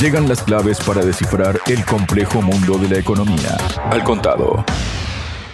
Llegan 0.00 0.28
las 0.28 0.42
claves 0.42 0.80
para 0.80 1.04
descifrar 1.04 1.60
el 1.66 1.84
complejo 1.84 2.42
mundo 2.42 2.76
de 2.78 2.88
la 2.88 2.98
economía. 2.98 3.56
Al 3.90 4.02
contado. 4.02 4.64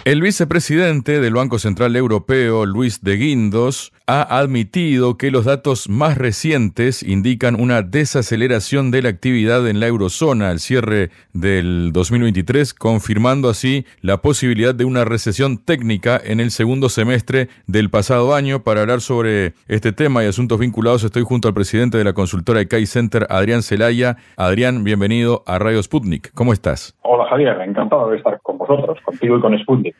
El 0.09 0.23
vicepresidente 0.23 1.21
del 1.21 1.35
Banco 1.35 1.59
Central 1.59 1.95
Europeo, 1.95 2.65
Luis 2.65 3.03
de 3.03 3.15
Guindos, 3.15 3.93
ha 4.07 4.39
admitido 4.39 5.17
que 5.17 5.29
los 5.29 5.45
datos 5.45 5.87
más 5.87 6.17
recientes 6.17 7.03
indican 7.03 7.53
una 7.53 7.83
desaceleración 7.83 8.89
de 8.89 9.03
la 9.03 9.09
actividad 9.09 9.67
en 9.67 9.79
la 9.79 9.85
eurozona 9.85 10.49
al 10.49 10.57
cierre 10.57 11.11
del 11.33 11.91
2023, 11.93 12.73
confirmando 12.73 13.49
así 13.49 13.85
la 14.01 14.17
posibilidad 14.17 14.73
de 14.73 14.85
una 14.85 15.05
recesión 15.05 15.63
técnica 15.63 16.19
en 16.23 16.39
el 16.39 16.49
segundo 16.49 16.89
semestre 16.89 17.49
del 17.67 17.91
pasado 17.91 18.33
año. 18.33 18.63
Para 18.63 18.81
hablar 18.81 19.01
sobre 19.01 19.53
este 19.67 19.91
tema 19.91 20.23
y 20.23 20.27
asuntos 20.27 20.57
vinculados, 20.57 21.03
estoy 21.03 21.21
junto 21.21 21.47
al 21.47 21.53
presidente 21.53 21.99
de 21.99 22.03
la 22.03 22.13
consultora 22.13 22.65
Kai 22.65 22.87
Center, 22.87 23.27
Adrián 23.29 23.61
Celaya. 23.61 24.17
Adrián, 24.37 24.83
bienvenido 24.83 25.43
a 25.45 25.59
Radio 25.59 25.83
Sputnik. 25.83 26.33
¿Cómo 26.33 26.51
estás? 26.51 26.97
Hola 27.03 27.25
Javier, 27.29 27.61
encantado 27.61 28.09
de 28.09 28.17
estar 28.17 28.39
con 28.41 28.57
vosotros, 28.57 28.97
contigo 29.05 29.37
y 29.37 29.41
con 29.41 29.55
Sputnik, 29.59 29.98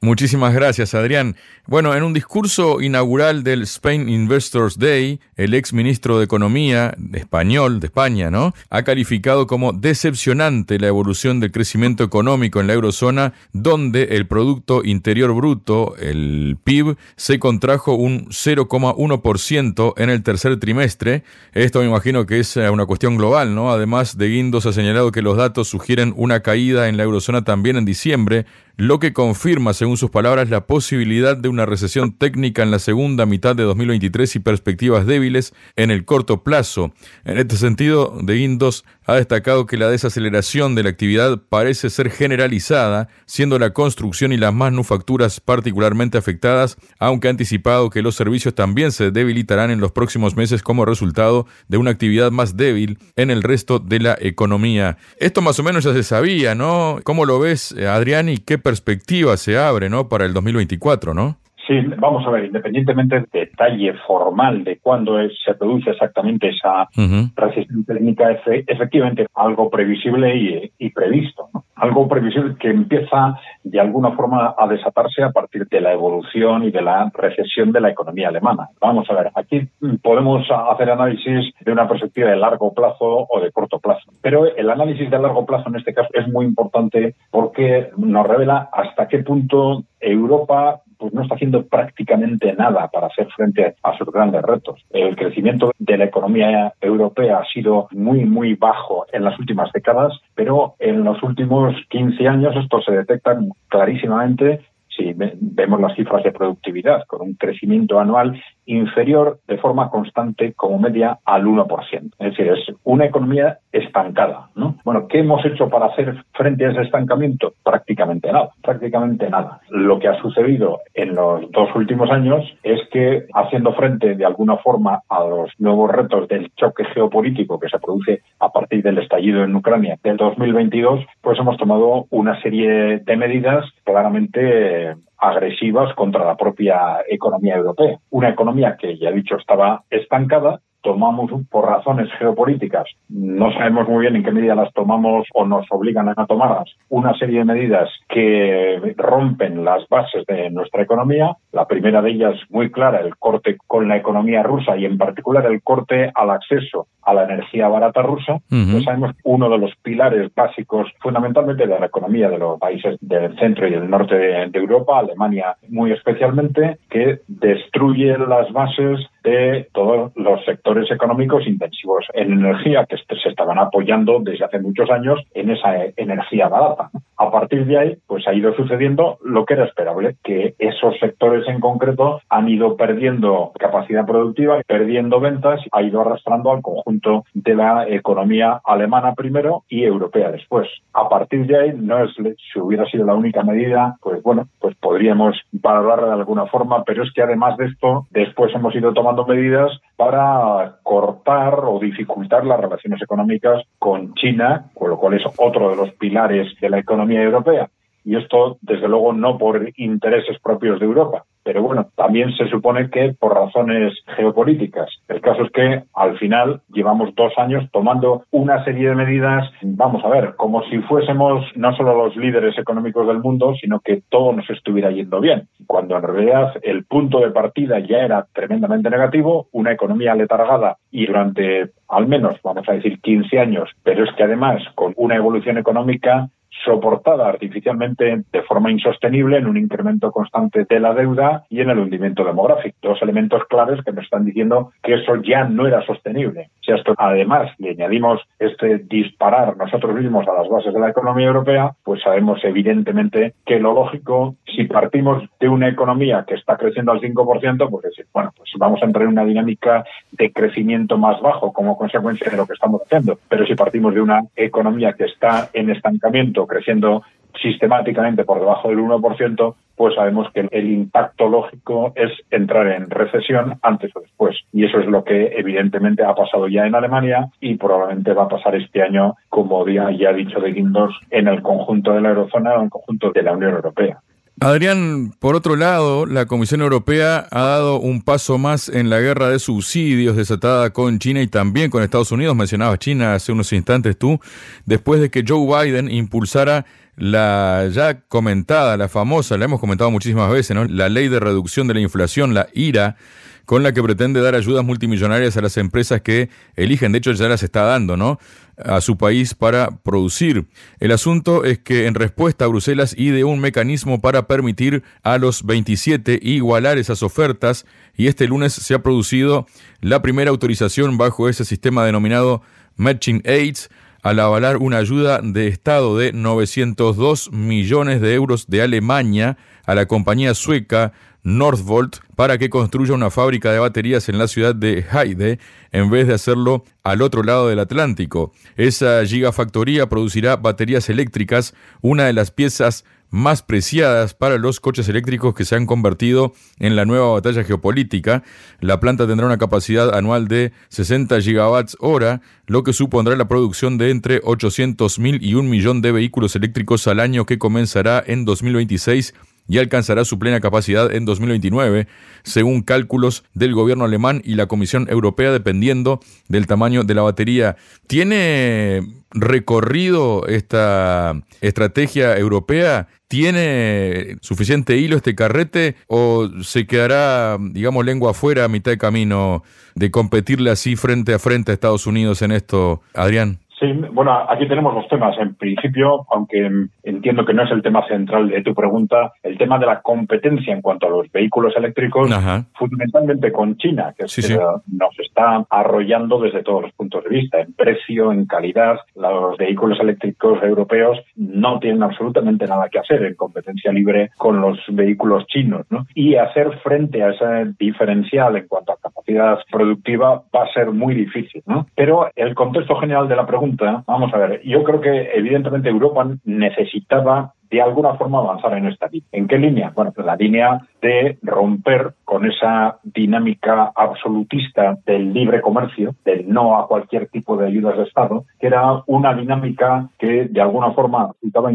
Muchísimas 0.00 0.54
gracias, 0.54 0.94
Adrián. 0.94 1.36
Bueno, 1.66 1.94
en 1.94 2.02
un 2.02 2.12
discurso 2.12 2.80
inaugural 2.80 3.44
del 3.44 3.62
Spain 3.62 4.08
Investors 4.08 4.78
Day, 4.78 5.20
el 5.36 5.54
ex 5.54 5.72
ministro 5.72 6.18
de 6.18 6.24
Economía 6.24 6.94
español 7.12 7.80
de 7.80 7.86
España, 7.86 8.30
¿no? 8.30 8.54
Ha 8.70 8.82
calificado 8.82 9.46
como 9.46 9.72
decepcionante 9.72 10.78
la 10.78 10.88
evolución 10.88 11.38
del 11.40 11.52
crecimiento 11.52 12.02
económico 12.02 12.60
en 12.60 12.66
la 12.66 12.72
eurozona, 12.72 13.34
donde 13.52 14.16
el 14.16 14.26
producto 14.26 14.82
interior 14.84 15.32
bruto, 15.34 15.94
el 15.98 16.56
PIB, 16.64 16.96
se 17.16 17.38
contrajo 17.38 17.94
un 17.94 18.26
0,1% 18.28 19.94
en 19.96 20.10
el 20.10 20.22
tercer 20.22 20.58
trimestre. 20.58 21.24
Esto 21.52 21.80
me 21.80 21.86
imagino 21.86 22.26
que 22.26 22.40
es 22.40 22.56
una 22.56 22.86
cuestión 22.86 23.16
global, 23.16 23.54
¿no? 23.54 23.70
Además 23.70 24.16
de 24.16 24.28
Guindos 24.28 24.66
ha 24.66 24.72
señalado 24.72 25.12
que 25.12 25.22
los 25.22 25.36
datos 25.36 25.68
sugieren 25.68 26.14
una 26.16 26.40
caída 26.40 26.88
en 26.88 26.96
la 26.96 27.02
eurozona 27.02 27.44
también 27.44 27.76
en 27.76 27.84
diciembre, 27.84 28.46
lo 28.80 28.98
que 28.98 29.12
confirma, 29.12 29.74
según 29.74 29.98
sus 29.98 30.08
palabras, 30.08 30.48
la 30.48 30.66
posibilidad 30.66 31.36
de 31.36 31.50
una 31.50 31.66
recesión 31.66 32.12
técnica 32.12 32.62
en 32.62 32.70
la 32.70 32.78
segunda 32.78 33.26
mitad 33.26 33.54
de 33.54 33.62
2023 33.64 34.36
y 34.36 34.38
perspectivas 34.38 35.04
débiles 35.04 35.52
en 35.76 35.90
el 35.90 36.06
corto 36.06 36.42
plazo. 36.42 36.90
En 37.26 37.36
este 37.36 37.58
sentido, 37.58 38.16
De 38.22 38.36
Guindos 38.36 38.86
ha 39.04 39.16
destacado 39.16 39.66
que 39.66 39.76
la 39.76 39.90
desaceleración 39.90 40.74
de 40.74 40.84
la 40.84 40.88
actividad 40.88 41.42
parece 41.48 41.90
ser 41.90 42.10
generalizada, 42.10 43.08
siendo 43.26 43.58
la 43.58 43.74
construcción 43.74 44.32
y 44.32 44.38
las 44.38 44.54
manufacturas 44.54 45.40
particularmente 45.40 46.16
afectadas, 46.16 46.78
aunque 46.98 47.28
ha 47.28 47.32
anticipado 47.32 47.90
que 47.90 48.00
los 48.00 48.14
servicios 48.14 48.54
también 48.54 48.92
se 48.92 49.10
debilitarán 49.10 49.70
en 49.70 49.80
los 49.80 49.92
próximos 49.92 50.36
meses 50.36 50.62
como 50.62 50.86
resultado 50.86 51.46
de 51.68 51.76
una 51.76 51.90
actividad 51.90 52.30
más 52.30 52.56
débil 52.56 52.98
en 53.16 53.30
el 53.30 53.42
resto 53.42 53.78
de 53.78 54.00
la 54.00 54.16
economía. 54.20 54.96
Esto 55.18 55.42
más 55.42 55.58
o 55.58 55.64
menos 55.64 55.84
ya 55.84 55.92
se 55.92 56.02
sabía, 56.02 56.54
¿no? 56.54 57.00
¿Cómo 57.04 57.26
lo 57.26 57.40
ves, 57.40 57.72
Adrián, 57.72 58.30
y 58.30 58.38
qué 58.38 58.56
perspectiva 58.70 59.36
se 59.36 59.58
abre, 59.58 59.90
¿no? 59.90 60.08
Para 60.08 60.24
el 60.24 60.32
2024, 60.32 61.12
¿no? 61.12 61.39
Sí, 61.70 61.80
vamos 61.98 62.26
a 62.26 62.30
ver, 62.30 62.46
independientemente 62.46 63.14
del 63.14 63.28
detalle 63.30 63.94
formal 64.04 64.64
de 64.64 64.80
cuándo 64.80 65.18
se 65.44 65.54
produce 65.54 65.90
exactamente 65.90 66.48
esa 66.48 66.88
recesión 67.36 67.84
técnica, 67.84 68.32
es 68.32 68.64
efectivamente 68.66 69.28
algo 69.36 69.70
previsible 69.70 70.72
y, 70.76 70.90
previsto. 70.90 71.48
Algo 71.76 72.08
previsible 72.08 72.56
que 72.58 72.70
empieza 72.70 73.38
de 73.62 73.78
alguna 73.78 74.16
forma 74.16 74.52
a 74.58 74.66
desatarse 74.66 75.22
a 75.22 75.30
partir 75.30 75.68
de 75.68 75.80
la 75.80 75.92
evolución 75.92 76.64
y 76.64 76.72
de 76.72 76.82
la 76.82 77.08
recesión 77.14 77.70
de 77.70 77.80
la 77.80 77.90
economía 77.90 78.30
alemana. 78.30 78.68
Vamos 78.80 79.08
a 79.08 79.14
ver, 79.14 79.30
aquí 79.36 79.68
podemos 80.02 80.44
hacer 80.72 80.90
análisis 80.90 81.54
de 81.60 81.70
una 81.70 81.86
perspectiva 81.86 82.30
de 82.30 82.36
largo 82.36 82.74
plazo 82.74 83.28
o 83.30 83.40
de 83.40 83.52
corto 83.52 83.78
plazo. 83.78 84.10
Pero 84.22 84.44
el 84.56 84.70
análisis 84.70 85.08
de 85.08 85.18
largo 85.20 85.46
plazo 85.46 85.68
en 85.68 85.76
este 85.76 85.94
caso 85.94 86.08
es 86.14 86.26
muy 86.26 86.46
importante 86.46 87.14
porque 87.30 87.90
nos 87.96 88.26
revela 88.26 88.68
hasta 88.72 89.06
qué 89.06 89.20
punto 89.20 89.84
Europa 90.00 90.82
pues 91.00 91.14
no 91.14 91.22
está 91.22 91.34
haciendo 91.34 91.66
prácticamente 91.66 92.52
nada 92.52 92.88
para 92.88 93.06
hacer 93.06 93.26
frente 93.34 93.74
a 93.82 93.96
sus 93.96 94.06
grandes 94.12 94.42
retos. 94.42 94.84
El 94.90 95.16
crecimiento 95.16 95.72
de 95.78 95.96
la 95.96 96.04
economía 96.04 96.74
europea 96.80 97.38
ha 97.38 97.52
sido 97.52 97.88
muy, 97.92 98.26
muy 98.26 98.54
bajo 98.54 99.06
en 99.12 99.24
las 99.24 99.38
últimas 99.38 99.72
décadas, 99.72 100.12
pero 100.34 100.74
en 100.78 101.02
los 101.02 101.22
últimos 101.22 101.74
15 101.88 102.28
años 102.28 102.54
esto 102.54 102.82
se 102.82 102.92
detecta 102.92 103.38
clarísimamente 103.68 104.60
si 104.94 105.14
vemos 105.14 105.80
las 105.80 105.94
cifras 105.94 106.22
de 106.24 106.32
productividad, 106.32 107.06
con 107.06 107.22
un 107.22 107.34
crecimiento 107.34 107.98
anual 107.98 108.40
inferior 108.66 109.38
de 109.46 109.58
forma 109.58 109.90
constante 109.90 110.52
como 110.54 110.78
media 110.78 111.18
al 111.24 111.44
1%. 111.44 112.12
Es 112.18 112.30
decir, 112.30 112.48
es 112.48 112.76
una 112.84 113.06
economía 113.06 113.58
estancada. 113.72 114.50
¿no? 114.54 114.76
Bueno, 114.84 115.06
¿qué 115.08 115.20
hemos 115.20 115.44
hecho 115.44 115.68
para 115.68 115.86
hacer 115.86 116.24
frente 116.32 116.66
a 116.66 116.70
ese 116.70 116.82
estancamiento? 116.82 117.54
Prácticamente 117.62 118.32
nada, 118.32 118.50
prácticamente 118.62 119.28
nada. 119.28 119.60
Lo 119.70 119.98
que 119.98 120.08
ha 120.08 120.20
sucedido 120.20 120.80
en 120.94 121.14
los 121.14 121.50
dos 121.50 121.68
últimos 121.74 122.10
años 122.10 122.44
es 122.62 122.80
que 122.90 123.26
haciendo 123.34 123.72
frente 123.74 124.14
de 124.14 124.24
alguna 124.24 124.56
forma 124.58 125.00
a 125.08 125.24
los 125.24 125.50
nuevos 125.58 125.90
retos 125.90 126.28
del 126.28 126.52
choque 126.54 126.84
geopolítico 126.84 127.58
que 127.58 127.68
se 127.68 127.78
produce 127.78 128.22
a 128.38 128.50
partir 128.50 128.82
del 128.82 128.98
estallido 128.98 129.44
en 129.44 129.54
Ucrania 129.54 129.98
del 130.02 130.16
2022, 130.16 131.04
pues 131.20 131.38
hemos 131.38 131.56
tomado 131.56 132.06
una 132.10 132.40
serie 132.42 132.98
de 132.98 133.16
medidas 133.16 133.64
claramente 133.84 134.94
agresivas 135.20 135.94
contra 135.94 136.24
la 136.24 136.36
propia 136.36 137.04
economía 137.08 137.56
europea. 137.56 137.98
Una 138.10 138.30
economía 138.30 138.76
que, 138.76 138.96
ya 138.98 139.10
he 139.10 139.14
dicho, 139.14 139.36
estaba 139.36 139.84
estancada 139.90 140.60
tomamos 140.82 141.30
por 141.50 141.66
razones 141.66 142.08
geopolíticas, 142.18 142.86
no 143.08 143.52
sabemos 143.52 143.88
muy 143.88 144.02
bien 144.02 144.16
en 144.16 144.24
qué 144.24 144.30
medida 144.30 144.54
las 144.54 144.72
tomamos 144.72 145.26
o 145.32 145.44
nos 145.44 145.66
obligan 145.70 146.08
a 146.08 146.26
tomarlas, 146.26 146.70
una 146.88 147.14
serie 147.18 147.40
de 147.40 147.44
medidas 147.44 147.88
que 148.08 148.94
rompen 148.96 149.64
las 149.64 149.88
bases 149.88 150.24
de 150.26 150.50
nuestra 150.50 150.82
economía. 150.82 151.36
La 151.52 151.66
primera 151.66 152.02
de 152.02 152.10
ellas, 152.10 152.36
muy 152.48 152.70
clara, 152.70 153.00
el 153.00 153.16
corte 153.16 153.56
con 153.66 153.88
la 153.88 153.96
economía 153.96 154.42
rusa 154.42 154.76
y 154.76 154.84
en 154.84 154.98
particular 154.98 155.46
el 155.46 155.62
corte 155.62 156.10
al 156.14 156.30
acceso 156.30 156.86
a 157.02 157.14
la 157.14 157.24
energía 157.24 157.68
barata 157.68 158.02
rusa. 158.02 158.38
Uh 158.50 158.80
sabemos 158.84 159.14
uno 159.24 159.50
de 159.50 159.58
los 159.58 159.74
pilares 159.82 160.32
básicos 160.34 160.90
fundamentalmente 161.00 161.66
de 161.66 161.78
la 161.78 161.86
economía 161.86 162.30
de 162.30 162.38
los 162.38 162.58
países 162.58 162.96
del 163.00 163.36
centro 163.38 163.66
y 163.66 163.72
del 163.72 163.90
norte 163.90 164.14
de 164.14 164.58
Europa, 164.58 164.98
Alemania 164.98 165.56
muy 165.68 165.92
especialmente, 165.92 166.78
que 166.88 167.20
destruye 167.26 168.16
las 168.16 168.50
bases 168.52 169.00
de 169.22 169.68
todos 169.72 170.12
los 170.16 170.44
sectores 170.44 170.69
económicos 170.90 171.46
intensivos 171.46 172.06
en 172.14 172.32
energía 172.32 172.86
que 172.86 172.96
se 172.96 173.28
estaban 173.28 173.58
apoyando 173.58 174.18
desde 174.20 174.44
hace 174.44 174.60
muchos 174.60 174.90
años 174.90 175.20
en 175.34 175.50
esa 175.50 175.86
energía 175.96 176.48
barata. 176.48 176.90
A 177.16 177.30
partir 177.30 177.66
de 177.66 177.78
ahí, 177.78 177.98
pues 178.06 178.26
ha 178.26 178.32
ido 178.32 178.54
sucediendo 178.54 179.18
lo 179.22 179.44
que 179.44 179.54
era 179.54 179.64
esperable, 179.64 180.16
que 180.22 180.54
esos 180.58 180.98
sectores 180.98 181.46
en 181.48 181.60
concreto 181.60 182.20
han 182.30 182.48
ido 182.48 182.76
perdiendo 182.76 183.52
capacidad 183.58 184.06
productiva, 184.06 184.60
perdiendo 184.66 185.20
ventas, 185.20 185.60
ha 185.72 185.82
ido 185.82 186.00
arrastrando 186.00 186.52
al 186.52 186.62
conjunto 186.62 187.24
de 187.34 187.54
la 187.54 187.86
economía 187.88 188.60
alemana 188.64 189.14
primero 189.14 189.64
y 189.68 189.84
europea 189.84 190.30
después. 190.30 190.68
A 190.94 191.08
partir 191.08 191.46
de 191.46 191.58
ahí, 191.58 191.72
no 191.74 192.02
es 192.02 192.10
si 192.52 192.58
hubiera 192.58 192.86
sido 192.86 193.04
la 193.04 193.14
única 193.14 193.42
medida, 193.42 193.96
pues 194.00 194.22
bueno, 194.22 194.48
pues 194.58 194.76
podríamos 194.76 195.36
pararla 195.60 196.06
de 196.06 196.12
alguna 196.12 196.46
forma, 196.46 196.84
pero 196.84 197.02
es 197.02 197.12
que 197.12 197.22
además 197.22 197.56
de 197.56 197.66
esto, 197.66 198.06
después 198.10 198.54
hemos 198.54 198.74
ido 198.74 198.92
tomando 198.92 199.26
medidas 199.26 199.70
para 199.96 200.59
cortar 200.82 201.64
o 201.64 201.78
dificultar 201.78 202.44
las 202.44 202.60
relaciones 202.60 203.00
económicas 203.02 203.62
con 203.78 204.14
China, 204.14 204.70
con 204.74 204.90
lo 204.90 204.98
cual 204.98 205.14
es 205.14 205.22
otro 205.36 205.70
de 205.70 205.76
los 205.76 205.90
pilares 205.94 206.48
de 206.60 206.70
la 206.70 206.78
economía 206.78 207.22
Europea. 207.22 207.68
Y 208.04 208.16
esto, 208.16 208.58
desde 208.62 208.88
luego, 208.88 209.12
no 209.12 209.38
por 209.38 209.70
intereses 209.76 210.38
propios 210.40 210.80
de 210.80 210.86
Europa, 210.86 211.24
pero 211.42 211.62
bueno, 211.62 211.88
también 211.96 212.32
se 212.36 212.48
supone 212.48 212.90
que 212.90 213.14
por 213.18 213.34
razones 213.34 213.94
geopolíticas. 214.16 214.88
El 215.08 215.20
caso 215.20 215.44
es 215.44 215.50
que 215.52 215.84
al 215.94 216.18
final 216.18 216.60
llevamos 216.72 217.14
dos 217.14 217.32
años 217.38 217.68
tomando 217.72 218.24
una 218.30 218.64
serie 218.64 218.90
de 218.90 218.94
medidas, 218.94 219.50
vamos 219.62 220.04
a 220.04 220.08
ver, 220.08 220.34
como 220.36 220.62
si 220.64 220.78
fuésemos 220.82 221.44
no 221.56 221.74
solo 221.76 222.04
los 222.04 222.16
líderes 222.16 222.56
económicos 222.58 223.06
del 223.06 223.20
mundo, 223.20 223.54
sino 223.60 223.80
que 223.80 224.02
todo 224.08 224.32
nos 224.32 224.48
estuviera 224.50 224.90
yendo 224.90 225.20
bien, 225.20 225.48
cuando 225.66 225.96
en 225.96 226.02
realidad 226.02 226.52
el 226.62 226.84
punto 226.84 227.20
de 227.20 227.30
partida 227.30 227.78
ya 227.80 227.98
era 227.98 228.26
tremendamente 228.32 228.90
negativo, 228.90 229.48
una 229.52 229.72
economía 229.72 230.14
letargada 230.14 230.76
y 230.90 231.06
durante 231.06 231.70
al 231.88 232.06
menos, 232.06 232.36
vamos 232.44 232.68
a 232.68 232.72
decir, 232.72 233.00
15 233.00 233.38
años, 233.38 233.68
pero 233.82 234.04
es 234.04 234.14
que 234.14 234.22
además 234.22 234.62
con 234.76 234.94
una 234.96 235.16
evolución 235.16 235.58
económica 235.58 236.28
soportada 236.64 237.28
artificialmente 237.28 238.22
de 238.32 238.42
forma 238.42 238.70
insostenible 238.70 239.38
en 239.38 239.46
un 239.46 239.56
incremento 239.56 240.10
constante 240.12 240.66
de 240.68 240.80
la 240.80 240.94
deuda 240.94 241.44
y 241.48 241.60
en 241.60 241.70
el 241.70 241.78
hundimiento 241.78 242.24
demográfico. 242.24 242.76
Dos 242.82 243.02
elementos 243.02 243.42
claves 243.48 243.82
que 243.84 243.92
nos 243.92 244.04
están 244.04 244.24
diciendo 244.24 244.72
que 244.82 244.94
eso 244.94 245.16
ya 245.16 245.44
no 245.44 245.66
era 245.66 245.84
sostenible. 245.86 246.50
Si 246.62 246.72
además 246.98 247.50
le 247.58 247.70
añadimos 247.70 248.20
este 248.38 248.78
disparar 248.78 249.56
nosotros 249.56 249.94
mismos 249.94 250.26
a 250.28 250.34
las 250.34 250.48
bases 250.48 250.72
de 250.72 250.80
la 250.80 250.90
economía 250.90 251.26
europea, 251.26 251.72
pues 251.82 252.02
sabemos 252.02 252.40
evidentemente 252.44 253.34
que 253.44 253.58
lo 253.58 253.72
lógico, 253.72 254.36
si 254.44 254.64
partimos 254.64 255.24
de 255.38 255.48
una 255.48 255.68
economía 255.68 256.24
que 256.26 256.34
está 256.34 256.56
creciendo 256.56 256.92
al 256.92 257.00
5%, 257.00 257.70
pues 257.70 257.84
decir, 257.84 258.06
bueno, 258.12 258.32
pues 258.36 258.50
vamos 258.56 258.82
a 258.82 258.86
entrar 258.86 259.04
en 259.04 259.10
una 259.10 259.24
dinámica 259.24 259.84
de 260.12 260.32
crecimiento 260.32 260.98
más 260.98 261.20
bajo 261.20 261.52
como 261.52 261.76
consecuencia 261.76 262.30
de 262.30 262.36
lo 262.36 262.46
que 262.46 262.54
estamos 262.54 262.82
haciendo. 262.82 263.18
Pero 263.28 263.46
si 263.46 263.54
partimos 263.54 263.94
de 263.94 264.00
una 264.00 264.22
economía 264.36 264.92
que 264.92 265.04
está 265.04 265.48
en 265.52 265.70
estancamiento, 265.70 266.39
creciendo 266.46 267.02
sistemáticamente 267.40 268.24
por 268.24 268.40
debajo 268.40 268.68
del 268.68 268.78
1%, 268.78 269.54
pues 269.76 269.94
sabemos 269.94 270.30
que 270.32 270.48
el 270.50 270.70
impacto 270.70 271.28
lógico 271.28 271.92
es 271.94 272.10
entrar 272.30 272.66
en 272.68 272.90
recesión 272.90 273.58
antes 273.62 273.94
o 273.94 274.00
después. 274.00 274.36
Y 274.52 274.64
eso 274.64 274.78
es 274.78 274.86
lo 274.86 275.04
que 275.04 275.32
evidentemente 275.36 276.04
ha 276.04 276.14
pasado 276.14 276.48
ya 276.48 276.66
en 276.66 276.74
Alemania 276.74 277.28
y 277.40 277.54
probablemente 277.56 278.12
va 278.12 278.24
a 278.24 278.28
pasar 278.28 278.56
este 278.56 278.82
año, 278.82 279.14
como 279.28 279.66
ya 279.68 279.86
ha 279.86 280.12
dicho 280.12 280.40
de 280.40 280.52
Guindos, 280.52 280.98
en 281.10 281.28
el 281.28 281.42
conjunto 281.42 281.92
de 281.92 282.00
la 282.00 282.10
eurozona 282.10 282.54
en 282.54 282.62
el 282.62 282.70
conjunto 282.70 283.10
de 283.12 283.22
la 283.22 283.32
Unión 283.32 283.54
Europea. 283.54 284.00
Adrián, 284.38 285.12
por 285.18 285.34
otro 285.34 285.56
lado, 285.56 286.06
la 286.06 286.24
Comisión 286.26 286.62
Europea 286.62 287.26
ha 287.30 287.42
dado 287.42 287.78
un 287.78 288.00
paso 288.00 288.38
más 288.38 288.70
en 288.70 288.88
la 288.88 289.00
guerra 289.00 289.28
de 289.28 289.38
subsidios 289.38 290.16
desatada 290.16 290.70
con 290.70 290.98
China 290.98 291.20
y 291.20 291.26
también 291.26 291.70
con 291.70 291.82
Estados 291.82 292.10
Unidos. 292.12 292.34
Mencionabas 292.34 292.78
China 292.78 293.14
hace 293.14 293.32
unos 293.32 293.52
instantes 293.52 293.98
tú, 293.98 294.18
después 294.64 295.00
de 295.00 295.10
que 295.10 295.24
Joe 295.26 295.66
Biden 295.66 295.90
impulsara 295.90 296.64
la 296.96 297.68
ya 297.72 298.00
comentada, 298.00 298.76
la 298.76 298.88
famosa, 298.88 299.36
la 299.36 299.46
hemos 299.46 299.60
comentado 299.60 299.90
muchísimas 299.90 300.30
veces, 300.30 300.54
¿no? 300.54 300.64
La 300.64 300.88
ley 300.88 301.08
de 301.08 301.20
reducción 301.20 301.66
de 301.66 301.74
la 301.74 301.80
inflación, 301.80 302.32
la 302.32 302.48
IRA, 302.54 302.96
con 303.44 303.62
la 303.62 303.72
que 303.72 303.82
pretende 303.82 304.20
dar 304.20 304.34
ayudas 304.34 304.64
multimillonarias 304.64 305.36
a 305.36 305.40
las 305.40 305.56
empresas 305.56 306.02
que 306.02 306.28
eligen, 306.54 306.92
de 306.92 306.98
hecho 306.98 307.12
ya 307.12 307.28
las 307.28 307.42
está 307.42 307.62
dando, 307.62 307.96
¿no? 307.96 308.18
A 308.64 308.80
su 308.80 308.96
país 308.96 309.34
para 309.34 309.70
producir. 309.70 310.46
El 310.78 310.92
asunto 310.92 311.44
es 311.44 311.58
que 311.58 311.86
en 311.86 311.94
respuesta 311.94 312.44
a 312.44 312.48
Bruselas 312.48 312.94
de 313.10 313.24
un 313.24 313.40
mecanismo 313.40 314.00
para 314.00 314.26
permitir 314.26 314.82
a 315.02 315.18
los 315.18 315.44
27 315.44 316.18
igualar 316.22 316.78
esas 316.78 317.02
ofertas 317.02 317.66
y 317.96 318.06
este 318.06 318.26
lunes 318.26 318.52
se 318.52 318.74
ha 318.74 318.82
producido 318.82 319.46
la 319.80 320.02
primera 320.02 320.30
autorización 320.30 320.98
bajo 320.98 321.28
ese 321.28 321.44
sistema 321.44 321.84
denominado 321.84 322.42
Matching 322.76 323.22
Aids 323.26 323.70
al 324.02 324.20
avalar 324.20 324.56
una 324.56 324.78
ayuda 324.78 325.20
de 325.22 325.48
Estado 325.48 325.98
de 325.98 326.12
902 326.12 327.32
millones 327.32 328.00
de 328.00 328.14
euros 328.14 328.46
de 328.46 328.62
Alemania 328.62 329.36
a 329.66 329.74
la 329.74 329.86
compañía 329.86 330.34
sueca 330.34 330.92
Northvolt 331.22 331.98
para 332.16 332.38
que 332.38 332.50
construya 332.50 332.94
una 332.94 333.10
fábrica 333.10 333.52
de 333.52 333.58
baterías 333.58 334.08
en 334.08 334.18
la 334.18 334.28
ciudad 334.28 334.54
de 334.54 334.84
Heide 334.90 335.38
en 335.72 335.90
vez 335.90 336.06
de 336.06 336.14
hacerlo 336.14 336.64
al 336.82 337.02
otro 337.02 337.22
lado 337.22 337.48
del 337.48 337.58
Atlántico. 337.58 338.32
Esa 338.56 339.04
gigafactoría 339.04 339.88
producirá 339.88 340.36
baterías 340.36 340.88
eléctricas, 340.88 341.54
una 341.80 342.06
de 342.06 342.12
las 342.12 342.30
piezas 342.30 342.84
más 343.10 343.42
preciadas 343.42 344.14
para 344.14 344.38
los 344.38 344.60
coches 344.60 344.88
eléctricos 344.88 345.34
que 345.34 345.44
se 345.44 345.56
han 345.56 345.66
convertido 345.66 346.32
en 346.58 346.76
la 346.76 346.84
nueva 346.84 347.12
batalla 347.12 347.44
geopolítica. 347.44 348.22
La 348.60 348.80
planta 348.80 349.06
tendrá 349.06 349.26
una 349.26 349.38
capacidad 349.38 349.94
anual 349.94 350.28
de 350.28 350.52
60 350.68 351.20
gigawatts 351.20 351.76
hora, 351.80 352.22
lo 352.46 352.62
que 352.62 352.72
supondrá 352.72 353.16
la 353.16 353.28
producción 353.28 353.78
de 353.78 353.90
entre 353.90 354.22
800.000 354.22 355.18
y 355.20 355.34
un 355.34 355.50
millón 355.50 355.82
de 355.82 355.92
vehículos 355.92 356.36
eléctricos 356.36 356.86
al 356.86 357.00
año 357.00 357.26
que 357.26 357.38
comenzará 357.38 358.02
en 358.06 358.24
2026 358.24 359.14
y 359.50 359.58
alcanzará 359.58 360.04
su 360.04 360.18
plena 360.20 360.40
capacidad 360.40 360.94
en 360.94 361.04
2029, 361.04 361.88
según 362.22 362.62
cálculos 362.62 363.24
del 363.34 363.52
gobierno 363.52 363.84
alemán 363.84 364.22
y 364.24 364.36
la 364.36 364.46
Comisión 364.46 364.86
Europea, 364.88 365.32
dependiendo 365.32 365.98
del 366.28 366.46
tamaño 366.46 366.84
de 366.84 366.94
la 366.94 367.02
batería. 367.02 367.56
¿Tiene 367.88 368.86
recorrido 369.10 370.24
esta 370.28 371.20
estrategia 371.40 372.16
europea? 372.16 372.86
¿Tiene 373.08 374.18
suficiente 374.20 374.76
hilo 374.76 374.96
este 374.96 375.16
carrete 375.16 375.74
o 375.88 376.30
se 376.44 376.68
quedará, 376.68 377.36
digamos, 377.40 377.84
lengua 377.84 378.12
afuera 378.12 378.44
a 378.44 378.48
mitad 378.48 378.70
de 378.70 378.78
camino 378.78 379.42
de 379.74 379.90
competirle 379.90 380.52
así 380.52 380.76
frente 380.76 381.12
a 381.12 381.18
frente 381.18 381.50
a 381.50 381.54
Estados 381.54 381.88
Unidos 381.88 382.22
en 382.22 382.30
esto, 382.30 382.82
Adrián? 382.94 383.40
Sí, 383.60 383.70
bueno, 383.92 384.24
aquí 384.26 384.48
tenemos 384.48 384.74
los 384.74 384.88
temas. 384.88 385.16
En 385.18 385.34
principio, 385.34 386.06
aunque 386.10 386.50
entiendo 386.82 387.26
que 387.26 387.34
no 387.34 387.42
es 387.42 387.50
el 387.50 387.60
tema 387.60 387.86
central 387.86 388.30
de 388.30 388.42
tu 388.42 388.54
pregunta, 388.54 389.12
el 389.22 389.36
tema 389.36 389.58
de 389.58 389.66
la 389.66 389.82
competencia 389.82 390.54
en 390.54 390.62
cuanto 390.62 390.86
a 390.86 390.90
los 390.90 391.12
vehículos 391.12 391.54
eléctricos, 391.54 392.10
fundamentalmente 392.54 393.30
con 393.30 393.58
China, 393.58 393.94
que, 393.96 394.04
nos 394.04 394.98
está 394.98 395.44
arrollando 395.50 396.20
desde 396.20 396.42
todos 396.42 396.62
los 396.62 396.72
puntos 396.72 397.04
de 397.04 397.10
vista, 397.10 397.40
en 397.40 397.52
precio, 397.52 398.12
en 398.12 398.24
calidad. 398.24 398.78
Los 398.94 399.36
vehículos 399.36 399.78
eléctricos 399.78 400.42
europeos 400.42 400.98
no 401.16 401.58
tienen 401.58 401.82
absolutamente 401.82 402.46
nada 402.46 402.70
que 402.70 402.78
hacer 402.78 403.04
en 403.04 403.14
competencia 403.14 403.72
libre 403.72 404.10
con 404.16 404.40
los 404.40 404.58
vehículos 404.68 405.26
chinos, 405.26 405.66
¿no? 405.68 405.86
Y 405.94 406.14
hacer 406.14 406.58
frente 406.62 407.02
a 407.02 407.10
ese 407.10 407.52
diferencial 407.58 408.36
en 408.36 408.48
cuanto 408.48 408.72
a 408.72 408.78
capacidad 408.78 409.38
productiva 409.52 410.22
va 410.34 410.44
a 410.44 410.52
ser 410.54 410.70
muy 410.70 410.94
difícil, 410.94 411.42
¿no? 411.44 411.66
Pero 411.74 412.08
el 412.16 412.34
contexto 412.34 412.76
general 412.76 413.06
de 413.06 413.16
la 413.16 413.26
pregunta 413.26 413.49
vamos 413.86 414.12
a 414.14 414.18
ver, 414.18 414.42
yo 414.42 414.62
creo 414.64 414.80
que 414.80 415.10
evidentemente 415.14 415.68
Europa 415.68 416.08
necesitaba 416.24 417.34
de 417.50 417.60
alguna 417.60 417.94
forma 417.94 418.18
avanzar 418.18 418.56
en 418.56 418.66
esta 418.66 418.88
línea. 418.88 419.08
¿En 419.12 419.26
qué 419.26 419.38
línea? 419.38 419.72
Bueno, 419.74 419.92
pues 419.92 420.06
la 420.06 420.16
línea 420.16 420.60
de 420.80 421.18
romper 421.22 421.94
con 422.04 422.24
esa 422.24 422.78
dinámica 422.82 423.72
absolutista 423.74 424.78
del 424.86 425.12
libre 425.12 425.40
comercio, 425.40 425.94
del 426.04 426.28
no 426.28 426.58
a 426.58 426.66
cualquier 426.66 427.08
tipo 427.08 427.36
de 427.36 427.46
ayudas 427.46 427.76
de 427.76 427.84
Estado, 427.84 428.24
que 428.38 428.46
era 428.46 428.82
una 428.86 429.14
dinámica 429.14 429.88
que 429.98 430.26
de 430.26 430.40
alguna 430.40 430.72
forma 430.72 431.12
resultaba 431.14 431.50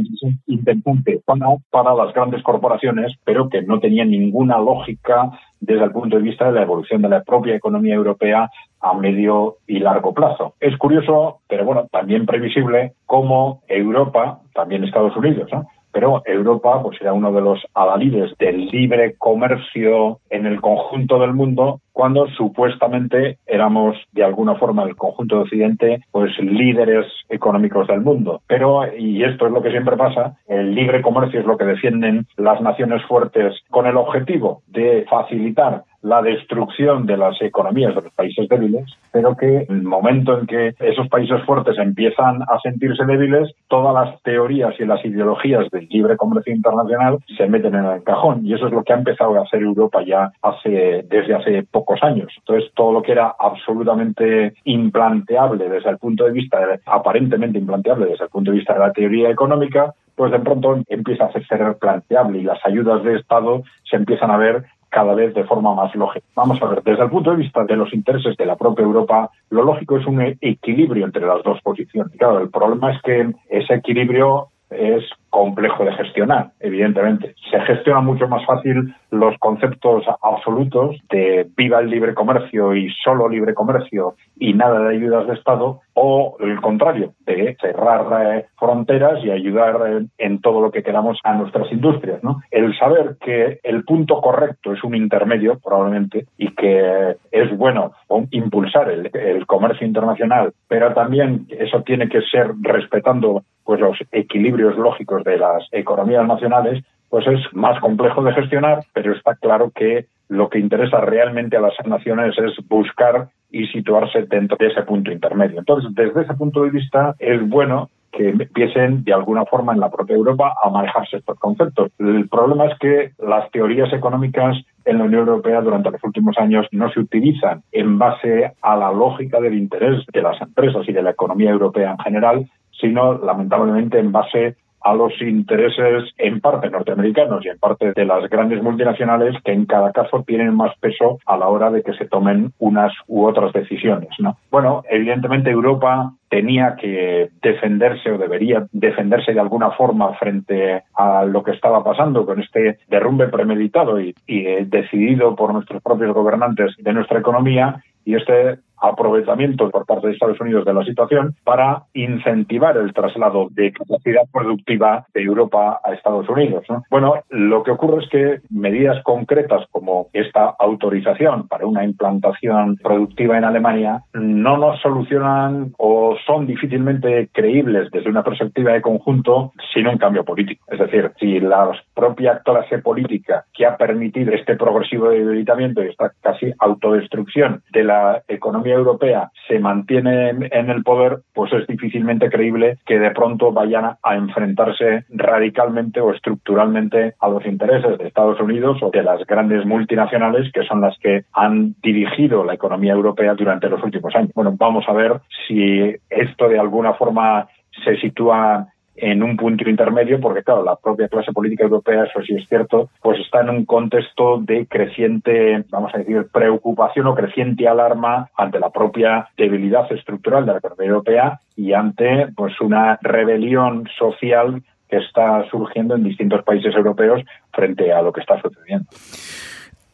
intentante 0.47 1.21
para, 1.25 1.47
para 1.71 1.93
las 1.95 2.13
grandes 2.13 2.43
corporaciones, 2.43 3.13
pero 3.23 3.49
que 3.49 3.61
no 3.61 3.79
tenía 3.79 4.05
ninguna 4.05 4.57
lógica 4.59 5.31
desde 5.59 5.83
el 5.83 5.91
punto 5.91 6.17
de 6.17 6.21
vista 6.21 6.45
de 6.45 6.51
la 6.51 6.63
evolución 6.63 7.01
de 7.01 7.09
la 7.09 7.23
propia 7.23 7.55
economía 7.55 7.95
europea 7.95 8.49
a 8.81 8.93
medio 8.93 9.57
y 9.65 9.79
largo 9.79 10.13
plazo. 10.13 10.53
Es 10.59 10.77
curioso, 10.77 11.39
pero 11.47 11.65
bueno, 11.65 11.87
también 11.91 12.25
previsible 12.25 12.93
cómo 13.05 13.63
Europa, 13.67 14.41
también 14.55 14.83
Estados 14.83 15.15
Unidos, 15.15 15.49
¿no? 15.51 15.67
pero 15.95 16.21
Europa 16.25 16.83
pues 16.83 16.99
era 16.99 17.13
uno 17.13 17.31
de 17.31 17.39
los 17.39 17.65
adalides 17.73 18.37
del 18.37 18.67
libre 18.67 19.15
comercio 19.17 20.19
en 20.29 20.45
el 20.45 20.59
conjunto 20.59 21.19
del 21.19 21.33
mundo 21.33 21.79
cuando 21.93 22.27
supuestamente 22.31 23.37
éramos 23.45 23.95
de 24.11 24.25
alguna 24.25 24.55
forma 24.55 24.83
el 24.83 24.97
conjunto 24.97 25.37
de 25.37 25.41
Occidente 25.43 26.01
pues 26.11 26.37
líderes 26.37 27.05
económicos 27.29 27.87
del 27.87 28.01
mundo. 28.01 28.41
Pero, 28.45 28.81
y 28.93 29.23
esto 29.23 29.47
es 29.47 29.53
lo 29.53 29.61
que 29.61 29.71
siempre 29.71 29.95
pasa, 29.95 30.35
el 30.49 30.75
libre 30.75 31.01
comercio 31.01 31.39
es 31.39 31.45
lo 31.45 31.57
que 31.57 31.63
defienden 31.63 32.27
las 32.35 32.59
naciones 32.59 33.01
fuertes 33.05 33.55
con 33.69 33.87
el 33.87 33.95
objetivo 33.95 34.63
de 34.67 35.05
facilitar 35.09 35.83
la 36.05 36.21
destrucción 36.21 37.07
de 37.07 37.17
las 37.17 37.41
economías 37.41 37.95
de 37.95 38.03
los 38.03 38.13
países 38.13 38.47
débiles, 38.47 38.85
pero 39.11 39.35
que 39.35 39.65
en 39.67 39.77
el 39.77 39.83
momento 39.83 40.37
en 40.37 40.45
que 40.45 40.75
esos 40.79 41.07
países 41.09 41.43
fuertes 41.45 41.79
empiezan 41.79 42.43
a 42.43 42.59
sentirse 42.61 43.05
débiles, 43.05 43.51
todas 43.67 43.93
las 43.93 44.21
teorías 44.21 44.75
y 44.79 44.85
las 44.85 45.03
ideologías 45.03 45.67
del 45.71 45.87
libre 45.89 46.15
comercio 46.15 46.53
internacional 46.53 47.17
se 47.35 47.47
meten 47.47 47.73
en 47.73 47.85
el 47.85 48.03
cajón. 48.03 48.45
Y 48.45 48.53
eso 48.53 48.67
es 48.67 48.73
lo 48.73 48.83
que 48.83 48.93
ha 48.93 48.97
empezado 48.97 49.35
a 49.35 49.41
hacer 49.41 49.63
Europa 49.63 50.03
ya 50.05 50.31
hace, 50.43 51.03
desde 51.09 51.33
hace 51.33 51.63
pocos 51.63 52.03
años. 52.03 52.31
Entonces, 52.37 52.71
todo 52.75 52.93
lo 52.93 53.01
que 53.01 53.13
era 53.13 53.33
absolutamente 53.39 54.53
implanteable 54.65 55.67
desde 55.69 55.89
el 55.89 55.97
punto 55.97 56.25
de 56.25 56.33
vista, 56.33 56.59
aparentemente 56.85 57.57
implanteable 57.57 58.05
desde 58.05 58.25
el 58.25 58.29
punto 58.29 58.51
de 58.51 58.57
vista 58.57 58.73
de 58.73 58.79
la 58.79 58.93
teoría 58.93 59.31
económica, 59.31 59.91
pues 60.15 60.31
de 60.31 60.39
pronto 60.39 60.77
empieza 60.87 61.25
a 61.25 61.31
ser 61.31 61.75
planteable 61.79 62.39
y 62.39 62.43
las 62.43 62.59
ayudas 62.65 63.03
de 63.03 63.17
Estado 63.17 63.63
se 63.83 63.97
empiezan 63.97 64.31
a 64.31 64.37
ver 64.37 64.63
cada 64.95 65.13
vez 65.13 65.33
de 65.33 65.43
forma 65.43 65.75
más 65.75 65.93
lógica. 65.93 66.25
Vamos 66.37 66.57
a 66.61 66.67
ver, 66.67 66.81
desde 66.81 67.03
el 67.03 67.09
punto 67.09 67.31
de 67.31 67.35
vista 67.35 67.65
de 67.65 67.75
los 67.75 67.93
intereses 67.93 68.37
de 68.37 68.45
la 68.45 68.55
propia 68.55 68.85
Europa, 68.85 69.29
lo 69.49 69.65
lógico 69.65 69.97
es 69.97 70.07
un 70.07 70.21
equilibrio 70.39 71.05
entre 71.05 71.27
las 71.27 71.43
dos 71.43 71.59
posiciones. 71.61 72.13
Claro, 72.17 72.39
el 72.39 72.49
problema 72.49 72.93
es 72.93 73.01
que 73.01 73.29
ese 73.49 73.73
equilibrio 73.73 74.47
es 74.69 75.03
complejo 75.29 75.83
de 75.83 75.91
gestionar, 75.95 76.51
evidentemente. 76.61 77.35
Se 77.51 77.59
gestiona 77.59 77.99
mucho 77.99 78.29
más 78.29 78.45
fácil 78.45 78.95
los 79.11 79.37
conceptos 79.39 80.05
absolutos 80.21 80.95
de 81.09 81.45
viva 81.57 81.79
el 81.79 81.89
libre 81.89 82.13
comercio 82.13 82.73
y 82.73 82.89
solo 83.03 83.27
libre 83.27 83.53
comercio 83.53 84.15
y 84.39 84.53
nada 84.53 84.79
de 84.79 84.95
ayudas 84.95 85.27
de 85.27 85.33
Estado 85.33 85.81
o 85.95 86.35
el 86.41 86.59
contrario, 86.59 87.13
de 87.25 87.55
cerrar 87.59 88.05
eh, 88.21 88.45
fronteras 88.59 89.23
y 89.23 89.31
ayudar 89.31 89.77
eh, 89.87 90.05
en 90.17 90.41
todo 90.41 90.61
lo 90.61 90.69
que 90.69 90.83
queramos 90.83 91.17
a 91.23 91.33
nuestras 91.33 91.71
industrias. 91.71 92.21
¿no? 92.21 92.41
El 92.51 92.77
saber 92.77 93.15
que 93.19 93.59
el 93.63 93.83
punto 93.85 94.19
correcto 94.21 94.73
es 94.73 94.83
un 94.83 94.93
intermedio, 94.93 95.57
probablemente, 95.63 96.25
y 96.37 96.53
que 96.53 97.15
es 97.31 97.57
bueno 97.57 97.93
impulsar 98.31 98.91
el, 98.91 99.09
el 99.13 99.45
comercio 99.47 99.87
internacional, 99.87 100.53
pero 100.67 100.93
también 100.93 101.47
eso 101.49 101.81
tiene 101.83 102.09
que 102.09 102.21
ser 102.23 102.51
respetando 102.61 103.43
pues 103.63 103.79
los 103.79 103.97
equilibrios 104.11 104.77
lógicos 104.77 105.23
de 105.23 105.37
las 105.37 105.65
economías 105.71 106.27
nacionales, 106.27 106.83
pues 107.09 107.25
es 107.27 107.39
más 107.53 107.79
complejo 107.79 108.21
de 108.21 108.33
gestionar, 108.33 108.79
pero 108.93 109.13
está 109.13 109.35
claro 109.35 109.71
que 109.73 110.07
lo 110.27 110.49
que 110.49 110.59
interesa 110.59 110.99
realmente 111.01 111.57
a 111.57 111.61
las 111.61 111.73
naciones 111.85 112.35
es 112.37 112.67
buscar 112.67 113.29
y 113.55 113.67
situarse 113.67 114.23
dentro 114.23 114.57
de 114.59 114.67
ese 114.67 114.81
punto 114.81 115.13
intermedio. 115.13 115.59
Entonces, 115.59 115.89
desde 115.95 116.23
ese 116.23 116.33
punto 116.33 116.63
de 116.63 116.71
vista, 116.71 117.15
es 117.19 117.39
bueno 117.47 117.89
que 118.11 118.27
empiecen 118.29 119.05
de 119.05 119.13
alguna 119.13 119.45
forma 119.45 119.71
en 119.71 119.79
la 119.79 119.89
propia 119.89 120.17
Europa 120.17 120.53
a 120.61 120.69
manejarse 120.69 121.17
estos 121.17 121.39
conceptos. 121.39 121.89
El 121.97 122.27
problema 122.27 122.65
es 122.65 122.77
que 122.79 123.11
las 123.17 123.49
teorías 123.51 123.93
económicas 123.93 124.57
en 124.83 124.97
la 124.97 125.05
Unión 125.05 125.29
Europea 125.29 125.61
durante 125.61 125.89
los 125.89 126.03
últimos 126.03 126.37
años 126.37 126.67
no 126.71 126.91
se 126.91 126.99
utilizan 126.99 127.63
en 127.71 127.97
base 127.97 128.51
a 128.61 128.75
la 128.75 128.91
lógica 128.91 129.39
del 129.39 129.53
interés 129.53 130.05
de 130.11 130.21
las 130.21 130.41
empresas 130.41 130.87
y 130.89 130.91
de 130.91 131.01
la 131.01 131.11
economía 131.11 131.51
europea 131.51 131.91
en 131.91 131.99
general, 131.99 132.49
sino 132.71 133.17
lamentablemente 133.19 133.99
en 133.99 134.11
base 134.11 134.57
a 134.85 134.93
los 134.93 135.19
intereses 135.19 136.13
en 136.19 136.39
parte 136.39 136.69
norteamericanos 136.69 137.43
y 137.43 137.49
en 137.49 137.57
parte 137.57 137.91
de 137.93 138.05
las 138.05 138.29
grandes 138.29 138.61
multinacionales 138.61 139.35
que 139.43 139.51
en 139.51 139.65
cada 139.65 139.91
caso 139.91 140.23
tienen 140.27 140.55
más 140.55 140.77
peso 140.79 141.17
a 141.25 141.37
la 141.37 141.47
hora 141.47 141.71
de 141.71 141.81
que 141.81 141.93
se 141.93 142.05
tomen 142.05 142.51
unas 142.59 142.93
u 143.07 143.25
otras 143.25 143.51
decisiones. 143.51 144.09
¿no? 144.19 144.37
Bueno, 144.51 144.83
evidentemente 144.87 145.49
Europa 145.49 146.13
tenía 146.29 146.75
que 146.75 147.29
defenderse 147.41 148.11
o 148.11 148.19
debería 148.19 148.67
defenderse 148.71 149.33
de 149.33 149.39
alguna 149.39 149.71
forma 149.71 150.13
frente 150.19 150.83
a 150.93 151.25
lo 151.25 151.41
que 151.41 151.51
estaba 151.51 151.83
pasando 151.83 152.23
con 152.23 152.39
este 152.39 152.77
derrumbe 152.87 153.27
premeditado 153.29 153.99
y, 153.99 154.13
y 154.27 154.43
decidido 154.65 155.35
por 155.35 155.51
nuestros 155.51 155.81
propios 155.81 156.13
gobernantes 156.13 156.75
de 156.77 156.93
nuestra 156.93 157.19
economía 157.19 157.81
y 158.05 158.13
este 158.13 158.59
aprovechamiento 158.81 159.69
por 159.69 159.85
parte 159.85 160.07
de 160.07 160.13
Estados 160.13 160.39
Unidos 160.39 160.65
de 160.65 160.73
la 160.73 160.83
situación 160.83 161.35
para 161.43 161.83
incentivar 161.93 162.77
el 162.77 162.93
traslado 162.93 163.47
de 163.51 163.71
capacidad 163.71 164.23
productiva 164.31 165.05
de 165.13 165.21
Europa 165.21 165.79
a 165.83 165.93
Estados 165.93 166.27
Unidos. 166.29 166.65
Bueno, 166.89 167.15
lo 167.29 167.63
que 167.63 167.71
ocurre 167.71 168.03
es 168.03 168.09
que 168.09 168.39
medidas 168.49 169.01
concretas 169.03 169.65
como 169.71 170.07
esta 170.13 170.55
autorización 170.59 171.47
para 171.47 171.65
una 171.65 171.83
implantación 171.83 172.77
productiva 172.77 173.37
en 173.37 173.43
Alemania 173.43 174.03
no 174.13 174.57
nos 174.57 174.79
solucionan 174.81 175.73
o 175.77 176.15
son 176.25 176.47
difícilmente 176.47 177.29
creíbles 177.31 177.91
desde 177.91 178.09
una 178.09 178.23
perspectiva 178.23 178.73
de 178.73 178.81
conjunto 178.81 179.53
sin 179.73 179.87
un 179.87 179.97
cambio 179.97 180.23
político. 180.23 180.65
Es 180.67 180.79
decir, 180.79 181.11
si 181.19 181.39
la 181.39 181.71
propia 181.93 182.39
clase 182.39 182.79
política 182.79 183.45
que 183.53 183.65
ha 183.65 183.77
permitido 183.77 184.33
este 184.33 184.55
progresivo 184.55 185.09
debilitamiento 185.09 185.83
y 185.83 185.87
esta 185.89 186.11
casi 186.21 186.51
autodestrucción 186.59 187.63
de 187.71 187.83
la 187.83 188.23
economía 188.27 188.64
europea 188.73 189.31
se 189.47 189.59
mantiene 189.59 190.29
en, 190.29 190.69
el 190.69 190.83
poder, 190.83 191.19
pues 191.33 191.51
es 191.53 191.67
difícilmente 191.67 192.29
creíble 192.29 192.77
que 192.85 192.99
de 192.99 193.11
pronto 193.11 193.51
vayan 193.51 193.95
a 194.01 194.15
enfrentarse 194.15 195.05
radicalmente 195.09 196.01
o 196.01 196.13
estructuralmente 196.13 197.13
a 197.19 197.29
los 197.29 197.45
intereses 197.45 197.97
de 197.97 198.07
Estados 198.07 198.39
Unidos 198.39 198.77
o 198.81 198.89
de 198.89 199.03
las 199.03 199.25
grandes 199.25 199.65
multinacionales 199.65 200.51
que 200.51 200.63
son 200.63 200.81
las 200.81 200.97
que 200.99 201.25
han 201.33 201.75
dirigido 201.81 202.43
la 202.43 202.53
economía 202.53 202.93
europea 202.93 203.33
durante 203.33 203.69
los 203.69 203.83
últimos 203.83 204.15
años. 204.15 204.31
Bueno, 204.33 204.53
vamos 204.57 204.85
a 204.87 204.93
ver 204.93 205.21
si 205.47 205.95
esto 206.09 206.47
de 206.47 206.59
alguna 206.59 206.93
forma 206.93 207.47
se 207.83 207.97
sitúa 207.97 208.67
en 208.97 209.23
un 209.23 209.35
punto 209.37 209.69
intermedio, 209.69 210.19
porque 210.19 210.43
claro, 210.43 210.63
la 210.63 210.75
propia 210.75 211.07
clase 211.07 211.31
política 211.33 211.63
europea, 211.63 212.03
eso 212.03 212.21
sí 212.21 212.35
es 212.35 212.47
cierto, 212.47 212.89
pues 213.01 213.19
está 213.19 213.41
en 213.41 213.49
un 213.49 213.65
contexto 213.65 214.39
de 214.39 214.65
creciente, 214.67 215.63
vamos 215.69 215.93
a 215.93 215.99
decir, 215.99 216.27
preocupación 216.31 217.07
o 217.07 217.15
creciente 217.15 217.67
alarma 217.67 218.29
ante 218.37 218.59
la 218.59 218.69
propia 218.69 219.29
debilidad 219.37 219.91
estructural 219.91 220.45
de 220.45 220.53
la 220.53 220.57
economía 220.59 220.87
europea 220.87 221.39
y 221.55 221.73
ante 221.73 222.27
pues 222.35 222.59
una 222.61 222.97
rebelión 223.01 223.87
social 223.97 224.63
que 224.89 224.97
está 224.97 225.47
surgiendo 225.49 225.95
en 225.95 226.03
distintos 226.03 226.43
países 226.43 226.73
europeos 226.75 227.21
frente 227.51 227.91
a 227.91 228.01
lo 228.01 228.13
que 228.13 228.21
está 228.21 228.41
sucediendo. 228.41 228.85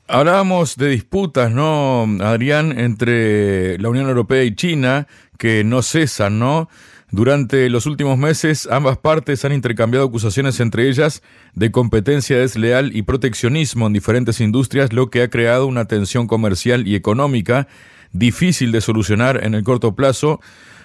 Hablábamos 0.08 0.75
de 0.75 0.89
disputas, 0.89 1.51
¿no, 1.51 2.05
Adrián, 2.20 2.77
entre 2.77 3.77
la 3.77 3.88
Unión 3.88 4.10
Europea 4.10 4.43
y 4.43 4.53
China, 4.53 5.08
que 5.38 5.63
no 5.63 5.81
cesan, 5.81 6.38
¿no? 6.38 6.67
Durante 7.12 7.70
los 7.70 7.88
últimos 7.88 8.18
meses, 8.18 8.70
ambas 8.72 8.98
partes 8.98 9.44
han 9.44 9.51
intercambiado 9.51 10.08
acusaciones 10.08 10.62
entre 10.62 10.88
ellas 10.88 11.22
de 11.53 11.70
competencia 11.70 12.38
desleal 12.38 12.96
y 12.96 13.01
proteccionismo 13.01 13.88
en 13.88 13.94
diferentes 13.94 14.39
industrias, 14.39 14.94
lo 14.94 15.10
que 15.10 15.22
ha 15.22 15.30
creado 15.30 15.68
una 15.68 15.86
tensión 15.86 16.25
comercial 16.25 16.88
y 16.88 16.96
económica 16.96 17.68
difícil 18.13 18.72
de 18.72 18.80
solucionar 18.80 19.44
en 19.44 19.56
el 19.56 19.63
corto 19.63 19.94
plazo. 19.94 20.39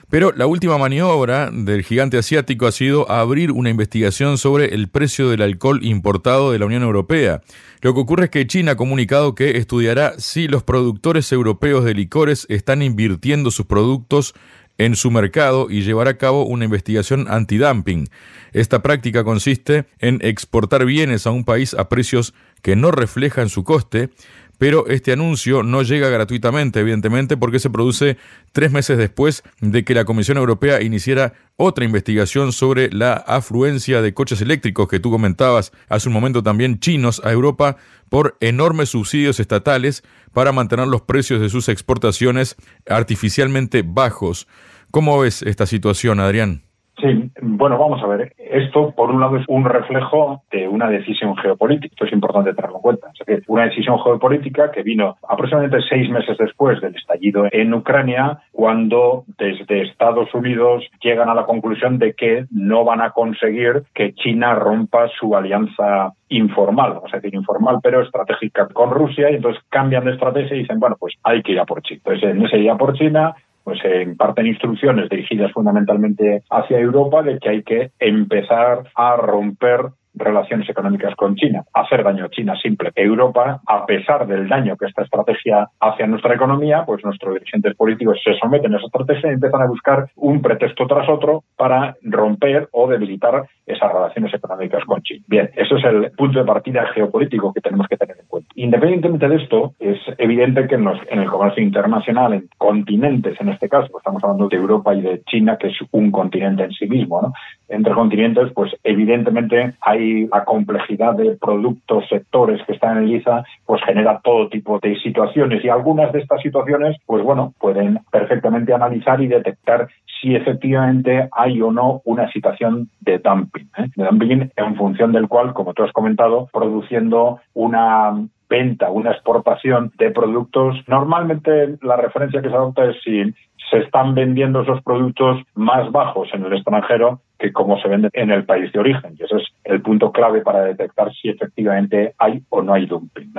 Pero 0.08 0.32
la 0.32 0.46
última 0.46 0.78
maniobra 0.78 1.50
del 1.52 1.82
gigante 1.82 2.18
asiático 2.18 2.66
ha 2.66 2.72
sido 2.72 3.10
abrir 3.10 3.52
una 3.52 3.70
investigación 3.70 4.36
sobre 4.38 4.74
el 4.74 4.88
precio 4.88 5.30
del 5.30 5.42
alcohol 5.42 5.84
importado 5.84 6.50
de 6.50 6.58
la 6.58 6.66
Unión 6.66 6.82
Europea. 6.82 7.40
Lo 7.82 7.94
que 7.94 8.00
ocurre 8.00 8.24
es 8.24 8.30
que 8.30 8.46
China 8.46 8.72
ha 8.72 8.76
comunicado 8.76 9.34
que 9.34 9.58
estudiará 9.58 10.14
si 10.18 10.46
los 10.48 10.62
productores 10.62 11.30
europeos 11.30 11.84
de 11.84 11.94
licores 11.94 12.46
están 12.48 12.82
invirtiendo 12.82 13.50
sus 13.50 13.66
productos 13.66 14.34
en 14.78 14.96
su 14.96 15.10
mercado 15.10 15.68
y 15.70 15.82
llevar 15.82 16.08
a 16.08 16.18
cabo 16.18 16.44
una 16.44 16.64
investigación 16.64 17.26
antidumping. 17.28 18.08
Esta 18.52 18.82
práctica 18.82 19.24
consiste 19.24 19.86
en 19.98 20.18
exportar 20.22 20.84
bienes 20.84 21.26
a 21.26 21.30
un 21.30 21.44
país 21.44 21.74
a 21.74 21.88
precios 21.88 22.34
que 22.62 22.76
no 22.76 22.90
reflejan 22.90 23.48
su 23.48 23.64
coste, 23.64 24.10
pero 24.58 24.86
este 24.88 25.12
anuncio 25.12 25.62
no 25.62 25.82
llega 25.82 26.08
gratuitamente, 26.08 26.80
evidentemente, 26.80 27.36
porque 27.36 27.58
se 27.58 27.70
produce 27.70 28.16
tres 28.52 28.72
meses 28.72 28.98
después 28.98 29.42
de 29.60 29.84
que 29.84 29.94
la 29.94 30.04
Comisión 30.04 30.38
Europea 30.38 30.82
iniciara 30.82 31.34
otra 31.56 31.84
investigación 31.84 32.52
sobre 32.52 32.90
la 32.90 33.14
afluencia 33.14 34.02
de 34.02 34.14
coches 34.14 34.40
eléctricos 34.40 34.88
que 34.88 35.00
tú 35.00 35.10
comentabas 35.10 35.72
hace 35.88 36.08
un 36.08 36.14
momento 36.14 36.42
también 36.42 36.80
chinos 36.80 37.20
a 37.24 37.32
Europa 37.32 37.76
por 38.08 38.36
enormes 38.40 38.90
subsidios 38.90 39.40
estatales 39.40 40.02
para 40.32 40.52
mantener 40.52 40.86
los 40.88 41.02
precios 41.02 41.40
de 41.40 41.48
sus 41.48 41.68
exportaciones 41.68 42.56
artificialmente 42.88 43.82
bajos. 43.86 44.46
¿Cómo 44.90 45.18
ves 45.18 45.42
esta 45.42 45.66
situación, 45.66 46.20
Adrián? 46.20 46.62
Sí, 46.98 47.30
bueno, 47.42 47.76
vamos 47.78 48.02
a 48.02 48.06
ver. 48.06 48.32
Esto, 48.38 48.92
por 48.92 49.10
un 49.10 49.20
lado, 49.20 49.36
es 49.36 49.44
un 49.48 49.66
reflejo 49.66 50.42
de 50.50 50.66
una 50.66 50.88
decisión 50.88 51.36
geopolítica. 51.36 51.92
Esto 51.92 52.06
es 52.06 52.12
importante 52.12 52.54
tenerlo 52.54 52.76
en 52.76 52.82
cuenta. 52.82 53.08
Es 53.26 53.42
una 53.48 53.64
decisión 53.64 53.98
geopolítica 54.02 54.70
que 54.70 54.82
vino 54.82 55.16
aproximadamente 55.28 55.84
seis 55.88 56.08
meses 56.08 56.38
después 56.38 56.80
del 56.80 56.96
estallido 56.96 57.44
en 57.52 57.74
Ucrania, 57.74 58.38
cuando 58.50 59.24
desde 59.36 59.82
Estados 59.82 60.32
Unidos 60.34 60.84
llegan 61.02 61.28
a 61.28 61.34
la 61.34 61.44
conclusión 61.44 61.98
de 61.98 62.14
que 62.14 62.46
no 62.50 62.84
van 62.84 63.02
a 63.02 63.10
conseguir 63.10 63.82
que 63.94 64.14
China 64.14 64.54
rompa 64.54 65.08
su 65.20 65.36
alianza 65.36 66.14
informal, 66.28 66.94
vamos 66.94 67.12
a 67.12 67.18
decir 67.18 67.34
informal, 67.34 67.78
pero 67.82 68.02
estratégica 68.02 68.66
con 68.68 68.90
Rusia, 68.90 69.30
y 69.30 69.36
entonces 69.36 69.62
cambian 69.68 70.04
de 70.04 70.12
estrategia 70.12 70.56
y 70.56 70.60
dicen, 70.60 70.80
bueno, 70.80 70.96
pues 70.98 71.14
hay 71.22 71.42
que 71.42 71.52
ir 71.52 71.60
a 71.60 71.64
por 71.64 71.82
China. 71.82 72.00
Entonces, 72.04 72.30
en 72.30 72.44
ese 72.44 72.58
ir 72.58 72.72
por 72.76 72.94
China, 72.94 73.34
pues 73.66 73.80
se 73.80 74.00
imparten 74.00 74.46
instrucciones 74.46 75.08
dirigidas 75.10 75.50
fundamentalmente 75.50 76.44
hacia 76.50 76.78
Europa 76.78 77.24
de 77.24 77.40
que 77.40 77.48
hay 77.48 77.62
que 77.64 77.90
empezar 77.98 78.84
a 78.94 79.16
romper 79.16 79.86
relaciones 80.16 80.68
económicas 80.68 81.14
con 81.14 81.36
China, 81.36 81.64
hacer 81.72 82.02
daño 82.02 82.24
a 82.24 82.30
China 82.30 82.54
simple. 82.60 82.90
Europa, 82.94 83.60
a 83.66 83.86
pesar 83.86 84.26
del 84.26 84.48
daño 84.48 84.76
que 84.76 84.86
esta 84.86 85.02
estrategia 85.02 85.68
hace 85.80 86.02
a 86.02 86.06
nuestra 86.06 86.34
economía, 86.34 86.84
pues 86.84 87.04
nuestros 87.04 87.34
dirigentes 87.34 87.74
políticos 87.76 88.18
se 88.24 88.34
someten 88.34 88.74
a 88.74 88.78
esa 88.78 88.86
estrategia 88.86 89.30
y 89.30 89.34
empiezan 89.34 89.62
a 89.62 89.66
buscar 89.66 90.06
un 90.16 90.40
pretexto 90.40 90.86
tras 90.86 91.08
otro 91.08 91.44
para 91.56 91.96
romper 92.02 92.68
o 92.72 92.88
debilitar 92.88 93.44
esas 93.66 93.92
relaciones 93.92 94.32
económicas 94.32 94.84
con 94.84 95.02
China. 95.02 95.24
Bien, 95.26 95.50
eso 95.56 95.76
es 95.76 95.84
el 95.84 96.10
punto 96.12 96.38
de 96.38 96.44
partida 96.44 96.86
geopolítico 96.94 97.52
que 97.52 97.60
tenemos 97.60 97.86
que 97.88 97.96
tener 97.96 98.16
en 98.18 98.26
cuenta. 98.26 98.48
Independientemente 98.54 99.28
de 99.28 99.36
esto, 99.36 99.74
es 99.78 99.98
evidente 100.18 100.66
que 100.66 100.76
en, 100.76 100.88
en 101.10 101.20
el 101.20 101.28
comercio 101.28 101.62
internacional, 101.62 102.32
en 102.32 102.48
continentes 102.56 103.38
en 103.40 103.48
este 103.48 103.68
caso, 103.68 103.96
estamos 103.98 104.22
hablando 104.22 104.48
de 104.48 104.56
Europa 104.56 104.94
y 104.94 105.02
de 105.02 105.22
China, 105.24 105.56
que 105.58 105.68
es 105.68 105.78
un 105.90 106.10
continente 106.10 106.64
en 106.64 106.72
sí 106.72 106.86
mismo, 106.86 107.20
¿no? 107.20 107.32
entre 107.68 107.94
continentes, 107.94 108.52
pues 108.54 108.72
evidentemente 108.84 109.74
hay 109.80 110.05
la 110.26 110.44
complejidad 110.44 111.14
de 111.14 111.36
productos, 111.36 112.08
sectores 112.08 112.60
que 112.66 112.72
están 112.72 112.98
en 112.98 113.08
ISA, 113.08 113.44
pues 113.64 113.82
genera 113.84 114.20
todo 114.22 114.48
tipo 114.48 114.78
de 114.80 114.96
situaciones 115.00 115.64
y 115.64 115.68
algunas 115.68 116.12
de 116.12 116.20
estas 116.20 116.40
situaciones, 116.42 116.96
pues 117.06 117.22
bueno, 117.22 117.54
pueden 117.58 118.00
perfectamente 118.10 118.72
analizar 118.72 119.20
y 119.20 119.28
detectar 119.28 119.88
si 120.20 120.34
efectivamente 120.34 121.28
hay 121.32 121.60
o 121.60 121.70
no 121.70 122.00
una 122.04 122.30
situación 122.32 122.88
de 123.00 123.18
dumping, 123.18 123.68
¿eh? 123.78 123.86
de 123.94 124.04
dumping 124.04 124.50
en 124.56 124.76
función 124.76 125.12
del 125.12 125.28
cual, 125.28 125.52
como 125.52 125.74
tú 125.74 125.82
has 125.82 125.92
comentado, 125.92 126.48
produciendo 126.52 127.40
una 127.54 128.14
venta, 128.48 128.90
una 128.90 129.12
exportación 129.12 129.92
de 129.98 130.10
productos. 130.10 130.76
Normalmente 130.86 131.76
la 131.82 131.96
referencia 131.96 132.42
que 132.42 132.48
se 132.48 132.54
adopta 132.54 132.84
es 132.84 132.96
si 133.02 133.34
se 133.70 133.78
están 133.78 134.14
vendiendo 134.14 134.62
esos 134.62 134.82
productos 134.82 135.42
más 135.54 135.90
bajos 135.90 136.28
en 136.32 136.44
el 136.44 136.52
extranjero 136.52 137.20
que 137.38 137.52
como 137.52 137.78
se 137.80 137.88
venden 137.88 138.10
en 138.14 138.30
el 138.30 138.44
país 138.44 138.72
de 138.72 138.78
origen. 138.78 139.16
Y 139.18 139.24
ese 139.24 139.36
es 139.36 139.42
el 139.64 139.82
punto 139.82 140.12
clave 140.12 140.40
para 140.40 140.62
detectar 140.62 141.12
si 141.12 141.28
efectivamente 141.28 142.14
hay 142.18 142.42
o 142.48 142.62
no 142.62 142.74
hay 142.74 142.86
dumping. 142.86 143.32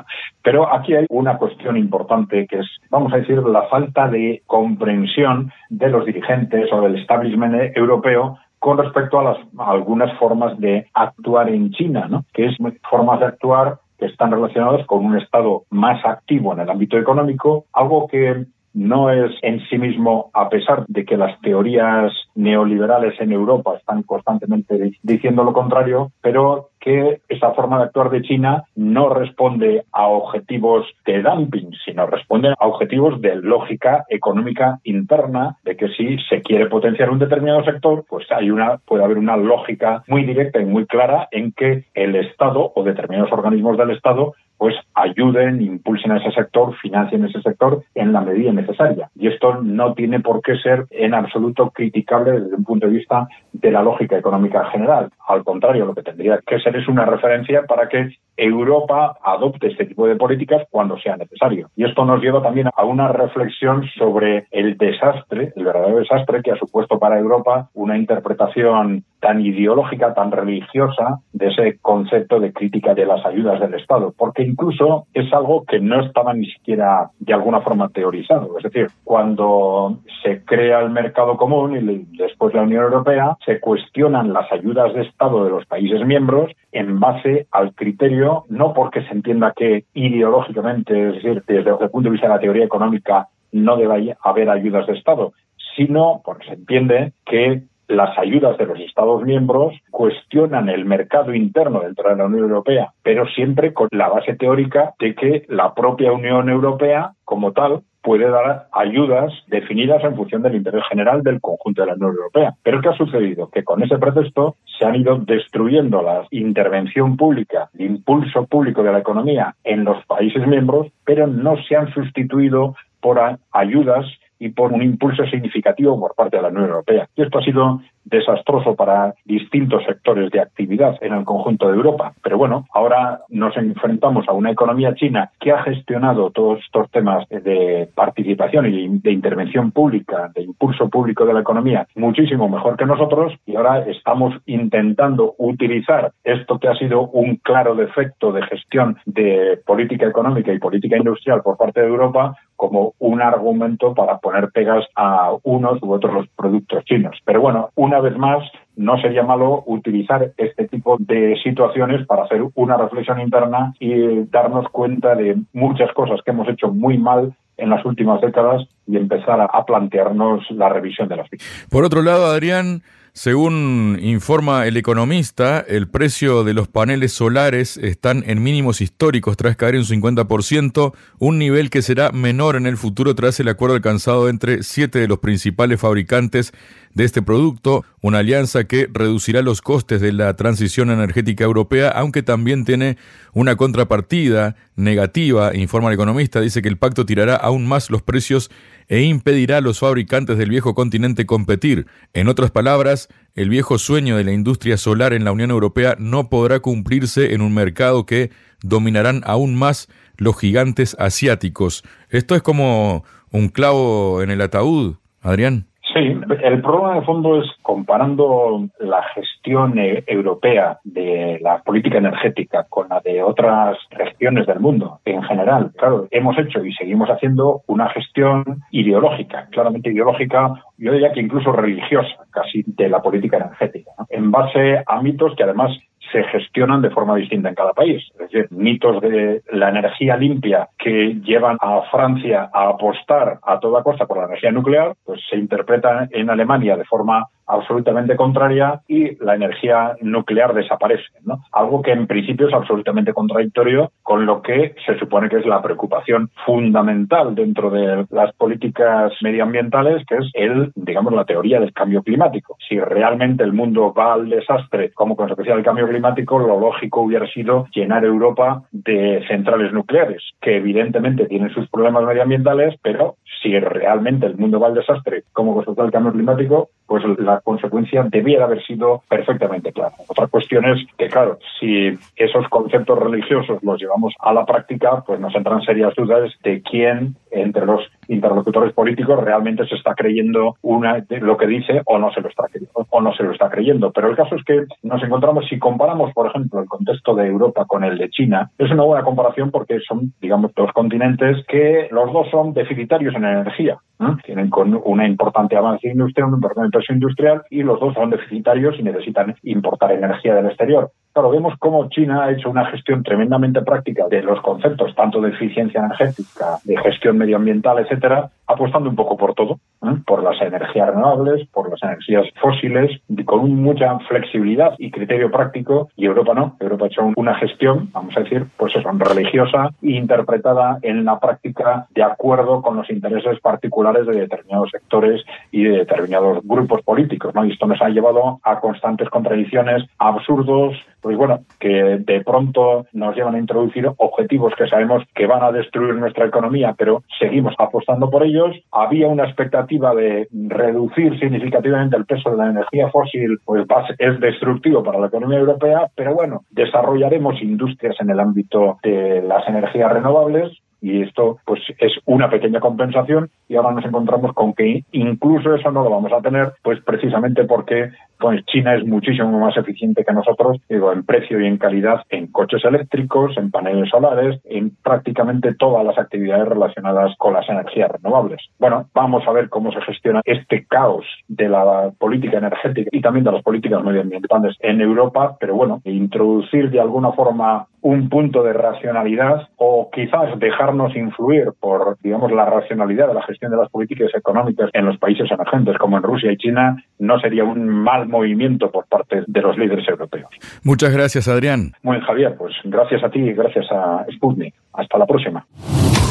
Pero 0.44 0.72
aquí 0.72 0.94
hay 0.94 1.06
una 1.10 1.38
cuestión 1.38 1.78
importante 1.78 2.46
que 2.48 2.60
es, 2.60 2.68
vamos 2.90 3.14
a 3.14 3.18
decir, 3.18 3.42
la 3.44 3.64
falta 3.64 4.08
de 4.08 4.44
comprensión 4.46 5.52
de 5.70 5.90
los 5.90 6.06
dirigentes 6.06 6.72
o 6.72 6.82
del 6.82 6.98
establishment 6.98 7.76
europeo 7.76 8.38
con 8.60 8.78
respecto 8.78 9.20
a, 9.20 9.24
las, 9.24 9.38
algunas 9.60 10.18
formas 10.18 10.60
de 10.60 10.88
actuar 10.94 11.50
en 11.50 11.72
China, 11.72 12.08
¿no? 12.10 12.26
que 12.34 12.48
es 12.48 12.58
formas 12.90 13.20
de 13.20 13.28
actuar 13.28 13.80
que 13.98 14.06
están 14.06 14.32
relacionadas 14.32 14.86
con 14.86 15.06
un 15.06 15.18
Estado 15.18 15.64
más 15.70 16.04
activo 16.06 16.54
en 16.54 16.60
el 16.60 16.70
ámbito 16.70 16.98
económico, 16.98 17.66
algo 17.74 18.08
que 18.08 18.46
no 18.78 19.10
es 19.10 19.32
en 19.42 19.60
sí 19.70 19.80
mismo, 19.80 20.30
a 20.34 20.50
pesar 20.50 20.86
de 20.88 21.04
que 21.04 21.18
las 21.18 21.40
teorías 21.42 22.14
neoliberales 22.36 23.20
en 23.20 23.32
Europa 23.32 23.76
están 23.76 24.04
constantemente 24.04 24.92
diciendo 25.02 25.44
lo 25.44 25.52
contrario, 25.52 26.12
pero 26.22 26.70
que 26.80 27.22
esa 27.28 27.54
forma 27.54 27.80
de 27.80 27.86
actuar 27.86 28.12
de 28.12 28.22
China 28.22 28.64
no 28.76 29.10
responde 29.10 29.84
a 29.92 30.08
objetivos 30.08 30.86
de 31.08 31.24
dumping, 31.24 31.72
sino 31.84 32.06
responde 32.06 32.54
a 32.58 32.68
objetivos 32.68 33.20
de 33.20 33.36
lógica 33.38 34.06
económica 34.10 34.80
interna, 34.84 35.58
de 35.64 35.76
que 35.76 35.88
si 35.90 36.18
se 36.30 36.44
quiere 36.44 36.68
potenciar 36.68 37.10
un 37.10 37.20
determinado 37.20 37.64
sector, 37.64 38.06
pues 38.08 38.32
hay 38.32 38.52
una, 38.52 38.78
puede 38.78 39.04
haber 39.04 39.18
una 39.18 39.38
lógica 39.38 40.04
muy 40.08 40.24
directa 40.24 40.62
y 40.62 40.66
muy 40.66 40.86
clara 40.86 41.28
en 41.32 41.52
que 41.52 41.86
el 41.96 42.16
Estado 42.16 42.72
o 42.76 42.84
determinados 42.84 43.32
organismos 43.32 43.76
del 43.78 43.92
Estado 43.92 44.36
pues 44.58 44.76
ayuden, 44.94 45.62
impulsen 45.62 46.12
a 46.12 46.18
ese 46.18 46.32
sector, 46.32 46.76
financien 46.78 47.26
ese 47.26 47.42
sector 47.42 47.84
en 47.96 48.14
la 48.14 48.22
medida 48.22 48.52
necesaria. 48.52 49.10
Y 49.16 49.28
esto 49.28 49.62
no 49.62 49.94
tiene 49.94 50.20
por 50.20 50.42
qué 50.42 50.58
ser 50.58 50.86
en 50.90 51.14
absoluto 51.14 51.70
criticable 51.70 52.32
desde 52.40 52.56
un 52.56 52.64
punto 52.64 52.88
de 52.88 52.94
vista 52.94 53.28
de 53.54 53.72
la 53.72 53.84
lógica 53.84 54.18
económica 54.18 54.66
general. 54.72 55.10
Al 55.28 55.44
contrario, 55.44 55.86
lo 55.86 55.96
que 55.96 56.04
tendría 56.04 56.40
que 56.46 56.60
ser 56.60 56.76
es 56.76 56.88
una 56.88 57.06
referencia 57.06 57.64
para 57.64 57.88
que 57.90 58.18
Europa 58.36 59.18
adopte 59.24 59.68
este 59.68 59.86
tipo 59.86 60.08
de 60.08 60.16
políticas 60.16 60.64
cuando 60.70 60.98
sea 61.00 61.18
necesario. 61.18 61.70
Y 61.76 61.86
esto 61.86 62.06
nos 62.06 62.22
lleva 62.22 62.42
también 62.42 62.70
a 62.76 62.86
una 62.86 63.08
reflexión 63.10 63.84
sobre 63.98 64.48
el 64.52 64.78
desastre, 64.78 65.54
el 65.56 65.66
verdadero 65.66 65.98
desastre 65.98 66.42
que 66.44 66.52
ha 66.52 66.58
supuesto 66.58 67.00
para 67.00 67.20
Europa 67.20 67.70
una 67.74 67.98
interpretación 67.98 69.04
tan 69.20 69.42
ideológica, 69.42 70.14
tan 70.14 70.32
religiosa 70.32 71.20
de 71.34 71.48
ese 71.48 71.78
concepto 71.80 72.40
de 72.40 72.54
crítica 72.54 72.94
de 72.94 73.06
las 73.06 73.26
ayudas 73.26 73.60
del 73.60 73.74
Estado, 73.74 74.14
porque 74.18 74.44
incluso 74.44 75.08
es 75.14 75.32
algo 75.34 75.66
que 75.66 75.80
no 75.80 76.02
estaba 76.02 76.34
ni 76.34 76.46
siquiera 76.48 77.10
de 77.20 77.34
alguna 77.34 77.62
forma 77.62 77.90
teorizado. 77.90 78.58
Es 78.58 78.64
decir, 78.64 78.88
cuando 79.04 80.00
se 80.24 80.44
crea 80.44 80.80
el 80.80 80.90
mercado 80.90 81.38
común 81.38 81.76
y 81.76 82.18
después 82.18 82.54
la 82.54 82.62
Unión 82.62 82.84
Europea, 82.84 83.38
se 83.46 83.60
cuestionan 83.60 84.34
las 84.34 84.52
ayudas 84.52 84.94
de 84.94 85.02
Estado 85.02 85.44
de 85.44 85.52
los 85.52 85.66
países 85.66 86.06
miembros 86.06 86.52
en 86.72 87.00
base 87.00 87.48
al 87.52 87.74
criterio, 87.74 88.46
no 88.50 88.74
porque 88.74 89.02
se 89.04 89.14
entienda 89.14 89.54
que 89.56 89.86
ideológicamente, 89.94 91.10
es 91.10 91.16
decir, 91.16 91.44
desde 91.48 91.72
el 91.72 91.90
punto 91.90 92.10
de 92.10 92.12
vista 92.12 92.28
de 92.28 92.34
la 92.34 92.40
teoría 92.40 92.66
económica, 92.66 93.28
no 93.52 93.78
debe 93.78 94.16
haber 94.22 94.50
ayudas 94.50 94.86
de 94.88 94.94
Estado, 94.94 95.34
sino 95.76 96.22
porque 96.24 96.48
se 96.48 96.54
entiende 96.54 97.14
que 97.26 97.64
las 97.88 98.18
ayudas 98.18 98.58
de 98.58 98.66
los 98.66 98.80
Estados 98.80 99.24
miembros 99.24 99.74
cuestionan 99.92 100.70
el 100.70 100.86
mercado 100.86 101.34
interno 101.34 101.82
dentro 101.82 102.10
de 102.10 102.16
la 102.16 102.26
Unión 102.26 102.44
Europea, 102.44 102.94
pero 103.04 103.28
siempre 103.28 103.74
con 103.74 103.88
la 103.92 104.10
base 104.10 104.36
teórica 104.36 104.94
de 105.00 105.16
que 105.16 105.46
la 105.48 105.74
propia 105.74 106.12
Unión 106.12 106.50
Europea, 106.50 107.14
como 107.24 107.54
tal, 107.54 107.82
puede 108.02 108.30
dar 108.30 108.68
ayudas 108.72 109.34
definidas 109.48 110.02
en 110.04 110.16
función 110.16 110.42
del 110.42 110.56
interés 110.56 110.84
general 110.90 111.24
del 111.24 111.42
conjunto 111.42 111.82
de 111.82 111.88
la 111.88 111.96
Unión 111.96 112.12
Europea. 112.12 112.54
Pero 112.64 112.80
¿qué 112.80 112.90
ha 112.90 112.98
sucedido? 112.98 113.50
Que 113.50 113.66
con 113.66 113.84
ese 113.84 113.98
pretexto 113.98 114.56
se 114.80 114.86
han 114.86 114.96
ido 114.96 115.18
destruyendo 115.18 116.02
la 116.02 116.26
intervención 116.32 117.18
pública, 117.18 117.70
el 117.78 117.86
impulso 117.86 118.46
público 118.46 118.82
de 118.82 118.94
la 118.94 119.00
economía 119.00 119.56
en 119.66 119.84
los 119.84 120.06
países 120.06 120.48
miembros, 120.48 120.88
pero 121.06 121.28
no 121.28 121.58
se 121.64 121.76
han 121.76 121.94
sustituido 121.94 122.76
por 123.02 123.20
ayudas 123.52 124.06
y 124.40 124.50
por 124.50 124.74
un 124.74 124.82
impulso 124.82 125.26
significativo 125.26 126.00
por 126.00 126.16
parte 126.16 126.38
de 126.38 126.44
la 126.44 126.50
Unión 126.50 126.66
Europea. 126.66 127.08
Y 127.16 127.22
esto 127.22 127.40
ha 127.40 127.44
sido 127.44 127.82
desastroso 128.10 128.76
para 128.76 129.14
distintos 129.26 129.84
sectores 129.84 130.32
de 130.32 130.40
actividad 130.40 130.98
en 131.02 131.14
el 131.14 131.26
conjunto 131.26 131.68
de 131.68 131.76
Europa. 131.76 132.14
Pero 132.24 132.38
bueno, 132.38 132.66
ahora 132.74 133.22
nos 133.30 133.56
enfrentamos 133.58 134.28
a 134.28 134.34
una 134.34 134.52
economía 134.52 134.96
china 134.96 135.32
que 135.40 135.52
ha 135.52 135.64
gestionado 135.64 136.32
todos 136.32 136.60
estos 136.64 136.90
temas 136.92 137.28
de 137.30 137.90
participación 137.94 138.66
y 138.68 139.00
de 139.00 139.12
intervención 139.12 139.72
pública, 139.72 140.32
de 140.34 140.44
impulso 140.44 140.90
público 140.90 141.26
de 141.26 141.34
la 141.34 141.42
economía, 141.42 141.88
muchísimo 141.96 142.48
mejor 142.48 142.78
que 142.78 142.86
nosotros 142.86 143.34
y 143.46 143.56
ahora 143.56 143.80
estamos 143.88 144.34
intentando 144.46 145.36
utilizar 145.38 146.12
esto 146.24 146.60
que 146.60 146.70
ha 146.70 146.76
sido 146.76 147.10
un 147.10 147.38
claro 147.38 147.76
defecto 147.76 148.32
de 148.32 148.44
gestión 148.44 148.98
de 149.06 149.60
política 149.66 150.08
económica 150.08 150.54
y 150.54 150.60
política 150.60 150.98
industrial 150.98 151.42
por 151.44 151.58
parte 151.58 151.82
de 151.82 151.88
Europa 151.88 152.36
como 152.58 152.94
un 153.00 153.22
argumento 153.22 153.94
para 153.94 154.18
poner 154.18 154.50
pegas 154.52 154.86
a 154.96 155.32
unos 155.44 155.82
u 155.82 155.94
otros 155.94 156.28
productos 156.36 156.84
chinos. 156.84 157.18
Pero 157.24 157.40
bueno, 157.40 157.70
una 157.76 158.02
vez 158.02 158.18
más, 158.18 158.44
no 158.76 159.00
sería 159.00 159.24
malo 159.24 159.64
utilizar 159.66 160.32
este 160.38 160.68
tipo 160.68 160.98
de 161.00 161.38
situaciones 161.44 162.06
para 162.06 162.24
hacer 162.24 162.44
una 162.56 162.76
reflexión 162.76 163.22
interna 163.22 163.74
y 163.80 164.24
darnos 164.26 164.68
cuenta 164.70 165.16
de 165.16 165.38
muchas 165.54 165.92
cosas 165.94 166.20
que 166.24 166.32
hemos 166.32 166.50
hecho 166.50 166.70
muy 166.70 166.98
mal 166.98 167.34
en 167.58 167.70
las 167.70 167.84
últimas 167.86 168.22
décadas 168.22 168.68
y 168.86 168.98
empezar 168.98 169.42
a, 169.42 169.66
plantearnos 169.66 170.50
la 170.52 170.70
revisión 170.70 171.08
de 171.10 171.18
las. 171.18 171.28
Por 171.70 171.84
otro 171.84 172.02
lado, 172.02 172.28
Adrián, 172.28 172.84
según 173.18 173.98
informa 174.00 174.68
el 174.68 174.78
economista, 174.78 175.60
el 175.68 175.90
precio 175.90 176.44
de 176.44 176.54
los 176.54 176.68
paneles 176.68 177.14
solares 177.14 177.76
están 177.78 178.24
en 178.28 178.44
mínimos 178.44 178.80
históricos 178.80 179.36
tras 179.38 179.56
caer 179.56 179.76
un 179.76 179.86
50%, 179.86 180.94
un 181.18 181.40
nivel 181.40 181.72
que 181.72 181.82
será 181.82 182.12
menor 182.12 182.56
en 182.56 182.68
el 182.68 182.78
futuro 182.78 183.16
tras 183.16 183.40
el 183.40 183.48
acuerdo 183.48 183.76
alcanzado 183.76 184.30
entre 184.30 184.62
siete 184.62 185.00
de 185.00 185.08
los 185.08 185.18
principales 185.18 185.82
fabricantes 185.82 186.54
de 186.98 187.04
este 187.04 187.22
producto, 187.22 187.86
una 188.02 188.18
alianza 188.18 188.64
que 188.64 188.90
reducirá 188.92 189.44
los 189.44 189.62
costes 189.62 190.02
de 190.02 190.12
la 190.12 190.36
transición 190.36 190.90
energética 190.90 191.44
europea, 191.44 191.90
aunque 191.90 192.24
también 192.24 192.66
tiene 192.66 192.98
una 193.34 193.56
contrapartida 193.56 194.56
negativa, 194.76 195.56
informa 195.56 195.90
el 195.90 195.94
economista, 195.94 196.42
dice 196.42 196.64
que 196.64 196.70
el 196.70 196.78
pacto 196.78 197.06
tirará 197.06 197.36
aún 197.36 197.68
más 197.68 197.92
los 197.92 198.02
precios 198.02 198.50
e 198.88 199.04
impedirá 199.04 199.58
a 199.58 199.62
los 199.62 199.78
fabricantes 199.78 200.40
del 200.40 200.50
viejo 200.50 200.74
continente 200.74 201.28
competir. 201.28 201.86
En 202.16 202.28
otras 202.30 202.50
palabras, 202.50 203.10
el 203.36 203.50
viejo 203.50 203.78
sueño 203.78 204.18
de 204.18 204.24
la 204.24 204.34
industria 204.34 204.76
solar 204.76 205.14
en 205.14 205.24
la 205.24 205.32
Unión 205.32 205.52
Europea 205.52 205.96
no 206.00 206.32
podrá 206.32 206.62
cumplirse 206.62 207.36
en 207.36 207.42
un 207.42 207.54
mercado 207.54 208.08
que 208.08 208.32
dominarán 208.64 209.22
aún 209.24 209.54
más 209.54 209.88
los 210.18 210.36
gigantes 210.36 210.96
asiáticos. 210.98 211.84
Esto 212.10 212.36
es 212.36 212.42
como 212.42 213.06
un 213.30 213.50
clavo 213.50 214.24
en 214.24 214.32
el 214.32 214.42
ataúd, 214.42 214.96
Adrián. 215.22 215.68
Sí, 215.98 216.16
el 216.44 216.62
problema 216.62 216.94
de 216.94 217.02
fondo 217.02 217.42
es 217.42 217.48
comparando 217.64 218.68
la 218.80 219.02
gestión 219.16 219.80
eh, 219.80 220.04
europea 220.06 220.78
de 220.84 221.40
la 221.42 221.64
política 221.64 221.98
energética 221.98 222.68
con 222.70 222.88
la 222.90 223.00
de 223.00 223.24
otras 223.24 223.80
regiones 223.90 224.46
del 224.46 224.60
mundo 224.60 225.00
en 225.06 225.24
general. 225.24 225.72
Claro, 225.76 226.08
hemos 226.12 226.38
hecho 226.38 226.64
y 226.64 226.72
seguimos 226.74 227.10
haciendo 227.10 227.62
una 227.66 227.90
gestión 227.90 228.62
ideológica, 228.70 229.48
claramente 229.50 229.90
ideológica, 229.90 230.54
yo 230.78 230.92
diría 230.92 231.14
que 231.14 231.22
incluso 231.22 231.52
religiosa, 231.52 232.28
casi 232.30 232.64
de 232.68 232.90
la 232.90 233.02
política 233.02 233.38
energética, 233.38 233.90
en 234.10 234.30
base 234.30 234.84
a 234.86 235.02
mitos 235.02 235.36
que 235.36 235.44
además 235.44 235.72
se 236.12 236.24
gestionan 236.26 236.82
de 236.82 236.90
forma 236.90 237.16
distinta 237.16 237.50
en 237.50 237.56
cada 237.56 237.74
país. 237.74 238.04
Es 238.14 238.18
decir, 238.18 238.48
mitos 238.52 239.02
de 239.02 239.42
la 239.52 239.70
energía 239.70 240.18
limpia 240.18 240.70
que 240.78 241.16
llevan 241.24 241.58
a 241.62 241.82
Francia 241.92 242.50
a 242.54 242.70
apostar 242.70 243.40
a 243.44 243.60
toda 243.60 243.84
costa 243.84 244.06
por 244.06 244.18
la 244.18 244.26
energía 244.26 244.52
nuclear, 244.52 244.94
pues 245.06 245.22
se 245.30 245.38
interpretan 245.38 246.10
en 246.12 246.30
Alemania 246.30 246.76
de 246.78 246.86
forma 246.86 247.28
absolutamente 247.48 248.16
contraria 248.16 248.82
y 248.88 249.16
la 249.24 249.36
energía 249.36 249.96
nuclear 250.02 250.54
desaparece, 250.54 251.06
¿no? 251.24 251.44
Algo 251.52 251.82
que 251.82 251.92
en 251.92 252.08
principio 252.08 252.48
es 252.48 252.54
absolutamente 252.54 253.14
contradictorio 253.14 253.92
con 254.04 254.26
lo 254.26 254.42
que 254.42 254.76
se 254.86 254.98
supone 255.00 255.30
que 255.30 255.38
es 255.38 255.46
la 255.46 255.62
preocupación 255.62 256.30
fundamental 256.46 257.36
dentro 257.36 257.70
de 257.70 258.06
las 258.10 258.34
políticas 258.36 259.14
medioambientales, 259.22 260.06
que 260.06 260.16
es 260.16 260.30
el, 260.34 260.72
digamos, 260.76 261.14
la 261.14 261.26
teoría 261.26 261.60
del 261.60 261.74
cambio 261.74 262.04
climático. 262.04 262.58
Si 262.68 262.80
realmente 262.80 263.44
el 263.44 263.54
mundo 263.54 263.94
va 263.94 264.14
al 264.14 264.30
desastre 264.30 264.92
como 264.94 265.16
consecuencia 265.16 265.56
del 265.56 265.64
cambio 265.64 265.88
climático, 265.88 266.40
lo 266.40 266.60
lógico 266.60 267.02
hubiera 267.02 267.28
sido 267.28 267.68
llenar 267.74 268.04
Europa 268.04 268.64
de 268.72 269.24
centrales 269.28 269.72
nucleares, 269.72 270.22
que 270.42 270.58
evidentemente 270.58 271.26
tienen 271.28 271.50
sus 271.52 271.70
problemas 271.70 272.04
medioambientales, 272.04 272.76
pero 272.82 273.16
si 273.42 273.58
realmente 273.60 274.26
el 274.26 274.38
mundo 274.38 274.60
va 274.60 274.68
al 274.68 274.76
desastre 274.76 275.24
como 275.34 275.60
resultado 275.60 275.86
del 275.86 275.94
cambio 275.94 276.14
climático, 276.14 276.70
pues 276.86 277.04
la 277.20 277.42
consecuencia 277.42 278.04
debiera 278.04 278.46
haber 278.46 278.64
sido 278.64 279.04
perfectamente 279.10 279.74
clara. 279.74 279.94
Otra 280.08 280.28
cuestión 280.28 280.66
es 280.66 280.86
que, 280.98 281.08
claro, 281.10 281.38
si 281.60 281.98
esos 282.16 282.48
conceptos 282.50 282.98
religiosos 282.98 283.62
los 283.62 283.80
llevamos 283.80 284.14
a 284.20 284.34
la 284.34 284.46
práctica, 284.46 285.04
pues 285.06 285.20
nos 285.20 285.36
entran 285.36 285.62
serias 285.62 285.94
dudas 285.96 286.32
de 286.44 286.62
quién 286.62 287.16
entre 287.32 287.66
los 287.66 287.82
interlocutores 288.08 288.74
políticos 288.74 289.22
realmente 289.22 289.68
se 289.68 289.76
está 289.76 289.94
creyendo 289.94 290.56
una 290.62 291.04
lo 291.10 291.38
que 291.38 291.48
dice 291.48 291.82
o 291.86 291.98
no 291.98 292.12
se 292.14 292.22
lo 292.22 292.30
está 292.30 292.46
o 292.90 293.02
no 293.02 293.14
se 293.14 293.24
lo 293.24 293.32
está 293.32 293.50
creyendo. 293.50 293.92
Pero 293.92 294.10
el 294.10 294.16
caso 294.16 294.36
es 294.36 294.44
que 294.44 294.66
nos 294.84 295.04
encontramos, 295.04 295.46
si 295.50 295.60
comparamos, 295.60 296.14
por 296.14 296.28
ejemplo, 296.28 296.62
el 296.62 296.68
contexto 296.68 297.16
de 297.16 297.28
Europa 297.28 297.66
con 297.66 297.84
el 297.84 297.98
de 297.98 298.10
China, 298.10 298.50
es 298.58 298.72
una 298.72 298.84
buena 298.84 299.04
comparación 299.04 299.52
porque 299.52 299.80
son, 299.82 300.14
digamos, 300.22 300.54
dos 300.56 300.72
continentes 300.72 301.46
que 301.48 301.88
los 301.92 302.12
dos 302.14 302.30
son 302.30 302.54
deficitarios 302.54 303.16
en 303.16 303.26
energía. 303.32 303.78
Tienen 304.24 304.50
con 304.50 304.80
una 304.86 305.08
importante 305.08 305.58
avance 305.58 305.88
industrial, 305.88 306.28
una 306.28 306.38
importante 306.38 306.68
inversión 306.68 306.98
industrial 306.98 307.42
y 307.50 307.64
los 307.64 307.80
dos 307.80 307.96
son 307.96 308.12
deficitarios 308.12 308.76
y 308.78 308.84
necesitan 308.84 309.36
importar 309.44 309.92
energía 309.92 310.36
del 310.36 310.48
exterior. 310.48 310.92
Claro, 311.14 311.32
vemos 311.32 311.56
cómo 311.58 311.90
China 311.90 312.26
ha 312.26 312.32
hecho 312.32 312.48
una 312.48 312.68
gestión 312.68 313.02
tremendamente 313.02 313.64
práctica 313.64 314.08
de 314.08 314.22
los 314.22 314.40
conceptos 314.42 314.94
tanto 314.94 315.20
de 315.20 315.30
eficiencia 315.30 315.80
energética, 315.80 316.60
de 316.64 316.78
gestión 316.78 317.18
medioambiental, 317.18 317.80
etcétera, 317.80 318.30
apostando 318.46 318.88
un 318.88 318.96
poco 318.96 319.18
por 319.18 319.34
todo, 319.34 319.60
¿eh? 319.84 319.96
por 320.06 320.22
las 320.22 320.40
energías 320.42 320.90
renovables, 320.90 321.48
por 321.48 321.72
las 321.72 321.82
energías 321.82 322.28
fósiles, 322.40 323.02
con 323.26 323.52
mucha 323.56 323.98
flexibilidad 324.08 324.76
y 324.78 324.92
criterio 324.92 325.32
práctico, 325.32 325.90
y 325.96 326.06
Europa 326.06 326.36
no. 326.36 326.56
Europa 326.60 326.86
ha 326.86 326.88
hecho 326.88 327.12
una 327.16 327.34
gestión, 327.40 327.90
vamos 327.92 328.16
a 328.16 328.20
decir, 328.20 328.46
pues 328.56 328.76
eso, 328.76 328.88
religiosa 328.92 329.72
interpretada 329.82 330.78
en 330.84 331.04
la 331.04 331.20
práctica 331.20 331.88
de 331.96 332.04
acuerdo 332.04 332.62
con 332.62 332.78
los 332.78 332.88
intereses 332.92 333.17
particulares 333.42 334.06
de 334.08 334.20
determinados 334.22 334.70
sectores 334.72 335.24
y 335.52 335.64
de 335.64 335.78
determinados 335.80 336.40
grupos 336.44 336.82
políticos, 336.82 337.34
¿no? 337.34 337.46
Y 337.46 337.52
esto 337.52 337.68
nos 337.68 337.82
ha 337.82 337.90
llevado 337.90 338.40
a 338.44 338.60
constantes 338.60 339.10
contradicciones, 339.10 339.84
absurdos, 339.98 340.76
pues 341.02 341.16
bueno, 341.16 341.40
que 341.60 342.00
de 342.00 342.22
pronto 342.22 342.86
nos 342.94 343.16
llevan 343.16 343.36
a 343.36 343.40
introducir 343.40 343.90
objetivos 343.98 344.54
que 344.58 344.68
sabemos 344.68 345.04
que 345.16 345.28
van 345.28 345.44
a 345.44 345.52
destruir 345.52 345.96
nuestra 345.96 346.26
economía, 346.26 346.76
pero 346.78 347.04
seguimos 347.20 347.54
apostando 347.58 348.10
por 348.10 348.24
ellos. 348.24 348.56
Había 348.72 349.08
una 349.08 349.26
expectativa 349.26 349.94
de 349.96 350.28
reducir 350.32 351.18
significativamente 351.20 351.96
el 351.96 352.06
peso 352.06 352.32
de 352.32 352.38
la 352.38 352.50
energía 352.50 352.90
fósil, 352.90 353.40
pues 353.46 353.66
es 354.00 354.20
destructivo 354.20 354.84
para 354.84 355.00
la 355.00 355.08
economía 355.08 355.40
europea, 355.40 355.88
pero 355.96 356.14
bueno, 356.14 356.42
desarrollaremos 356.52 357.42
industrias 357.42 357.96
en 358.00 358.10
el 358.10 358.20
ámbito 358.20 358.78
de 358.84 359.22
las 359.22 359.48
energías 359.48 359.92
renovables, 359.92 360.58
y 360.82 361.02
esto 361.02 361.40
pues 361.46 361.62
es 361.80 361.94
una 362.06 362.30
pequeña 362.30 362.60
compensación 362.60 363.30
y 363.48 363.56
ahora 363.56 363.72
nos 363.72 363.86
encontramos 363.86 364.34
con 364.34 364.54
que 364.54 364.84
incluso 364.92 365.56
eso 365.56 365.72
no 365.72 365.84
lo 365.84 365.90
vamos 365.90 366.12
a 366.14 366.22
tener 366.22 366.54
pues 366.62 366.80
precisamente 366.82 367.46
porque 367.46 367.92
pues 368.20 368.46
China 368.46 368.76
es 368.76 368.86
muchísimo 368.86 369.40
más 369.40 369.56
eficiente 369.58 370.04
que 370.04 370.14
nosotros 370.14 370.58
digo 370.70 370.92
en 370.92 371.04
precio 371.04 371.40
y 371.40 371.48
en 371.48 371.58
calidad 371.58 372.02
en 372.10 372.28
coches 372.28 372.64
eléctricos 372.66 373.38
en 373.38 373.52
paneles 373.52 373.90
solares 373.90 374.40
en 374.46 374.72
prácticamente 374.84 375.54
todas 375.56 375.86
las 375.86 375.98
actividades 375.98 376.48
relacionadas 376.48 377.16
con 377.18 377.34
las 377.34 377.48
energías 377.50 377.92
renovables. 377.92 378.42
Bueno 378.60 378.88
vamos 378.94 379.24
a 379.28 379.32
ver 379.32 379.50
cómo 379.50 379.72
se 379.72 379.82
gestiona 379.82 380.22
este 380.26 380.66
caos 380.66 381.06
de 381.28 381.50
la 381.50 381.92
política 381.98 382.38
energética 382.38 382.90
y 382.92 383.02
también 383.02 383.26
de 383.26 383.32
las 383.32 383.44
políticas 383.44 383.84
medioambientales 383.84 384.56
en 384.60 384.82
Europa 384.82 385.38
pero 385.40 385.56
bueno 385.56 385.82
introducir 385.86 386.70
de 386.70 386.80
alguna 386.80 387.12
forma 387.12 387.68
un 387.82 388.10
punto 388.10 388.44
de 388.44 388.54
racionalidad 388.54 389.48
o 389.56 389.90
quizás 389.92 390.38
dejarnos 390.40 390.96
influir 390.96 391.54
por, 391.60 391.98
digamos, 392.02 392.32
la 392.32 392.46
racionalidad 392.46 393.08
de 393.08 393.14
la 393.14 393.24
gestión 393.24 393.52
de 393.52 393.58
las 393.58 393.70
políticas 393.70 394.10
económicas 394.14 394.70
en 394.74 394.86
los 394.86 394.98
países 394.98 395.30
emergentes 395.32 395.78
como 395.78 395.98
en 395.98 396.04
Rusia 396.04 396.32
y 396.32 396.38
China 396.38 396.84
no 397.00 397.20
sería 397.20 397.44
un 397.44 397.68
mal 397.68 398.07
movimiento 398.08 398.72
por 398.72 398.86
parte 398.88 399.24
de 399.26 399.42
los 399.42 399.58
líderes 399.58 399.88
europeos. 399.88 400.30
Muchas 400.64 400.92
gracias, 400.92 401.28
Adrián. 401.28 401.74
Muy 401.84 401.98
bien, 401.98 402.06
Javier, 402.06 402.36
pues 402.38 402.54
gracias 402.64 403.04
a 403.04 403.10
ti 403.10 403.20
y 403.20 403.34
gracias 403.34 403.66
a 403.72 404.06
Sputnik. 404.16 404.54
Hasta 404.74 404.98
la 404.98 405.06
próxima. 405.06 405.46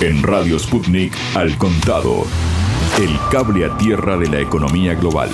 En 0.03 0.23
Radio 0.23 0.59
Sputnik, 0.59 1.13
al 1.35 1.57
contado, 1.57 2.25
el 3.01 3.17
cable 3.31 3.65
a 3.65 3.77
tierra 3.79 4.17
de 4.17 4.29
la 4.29 4.41
economía 4.41 4.95
global. 4.95 5.31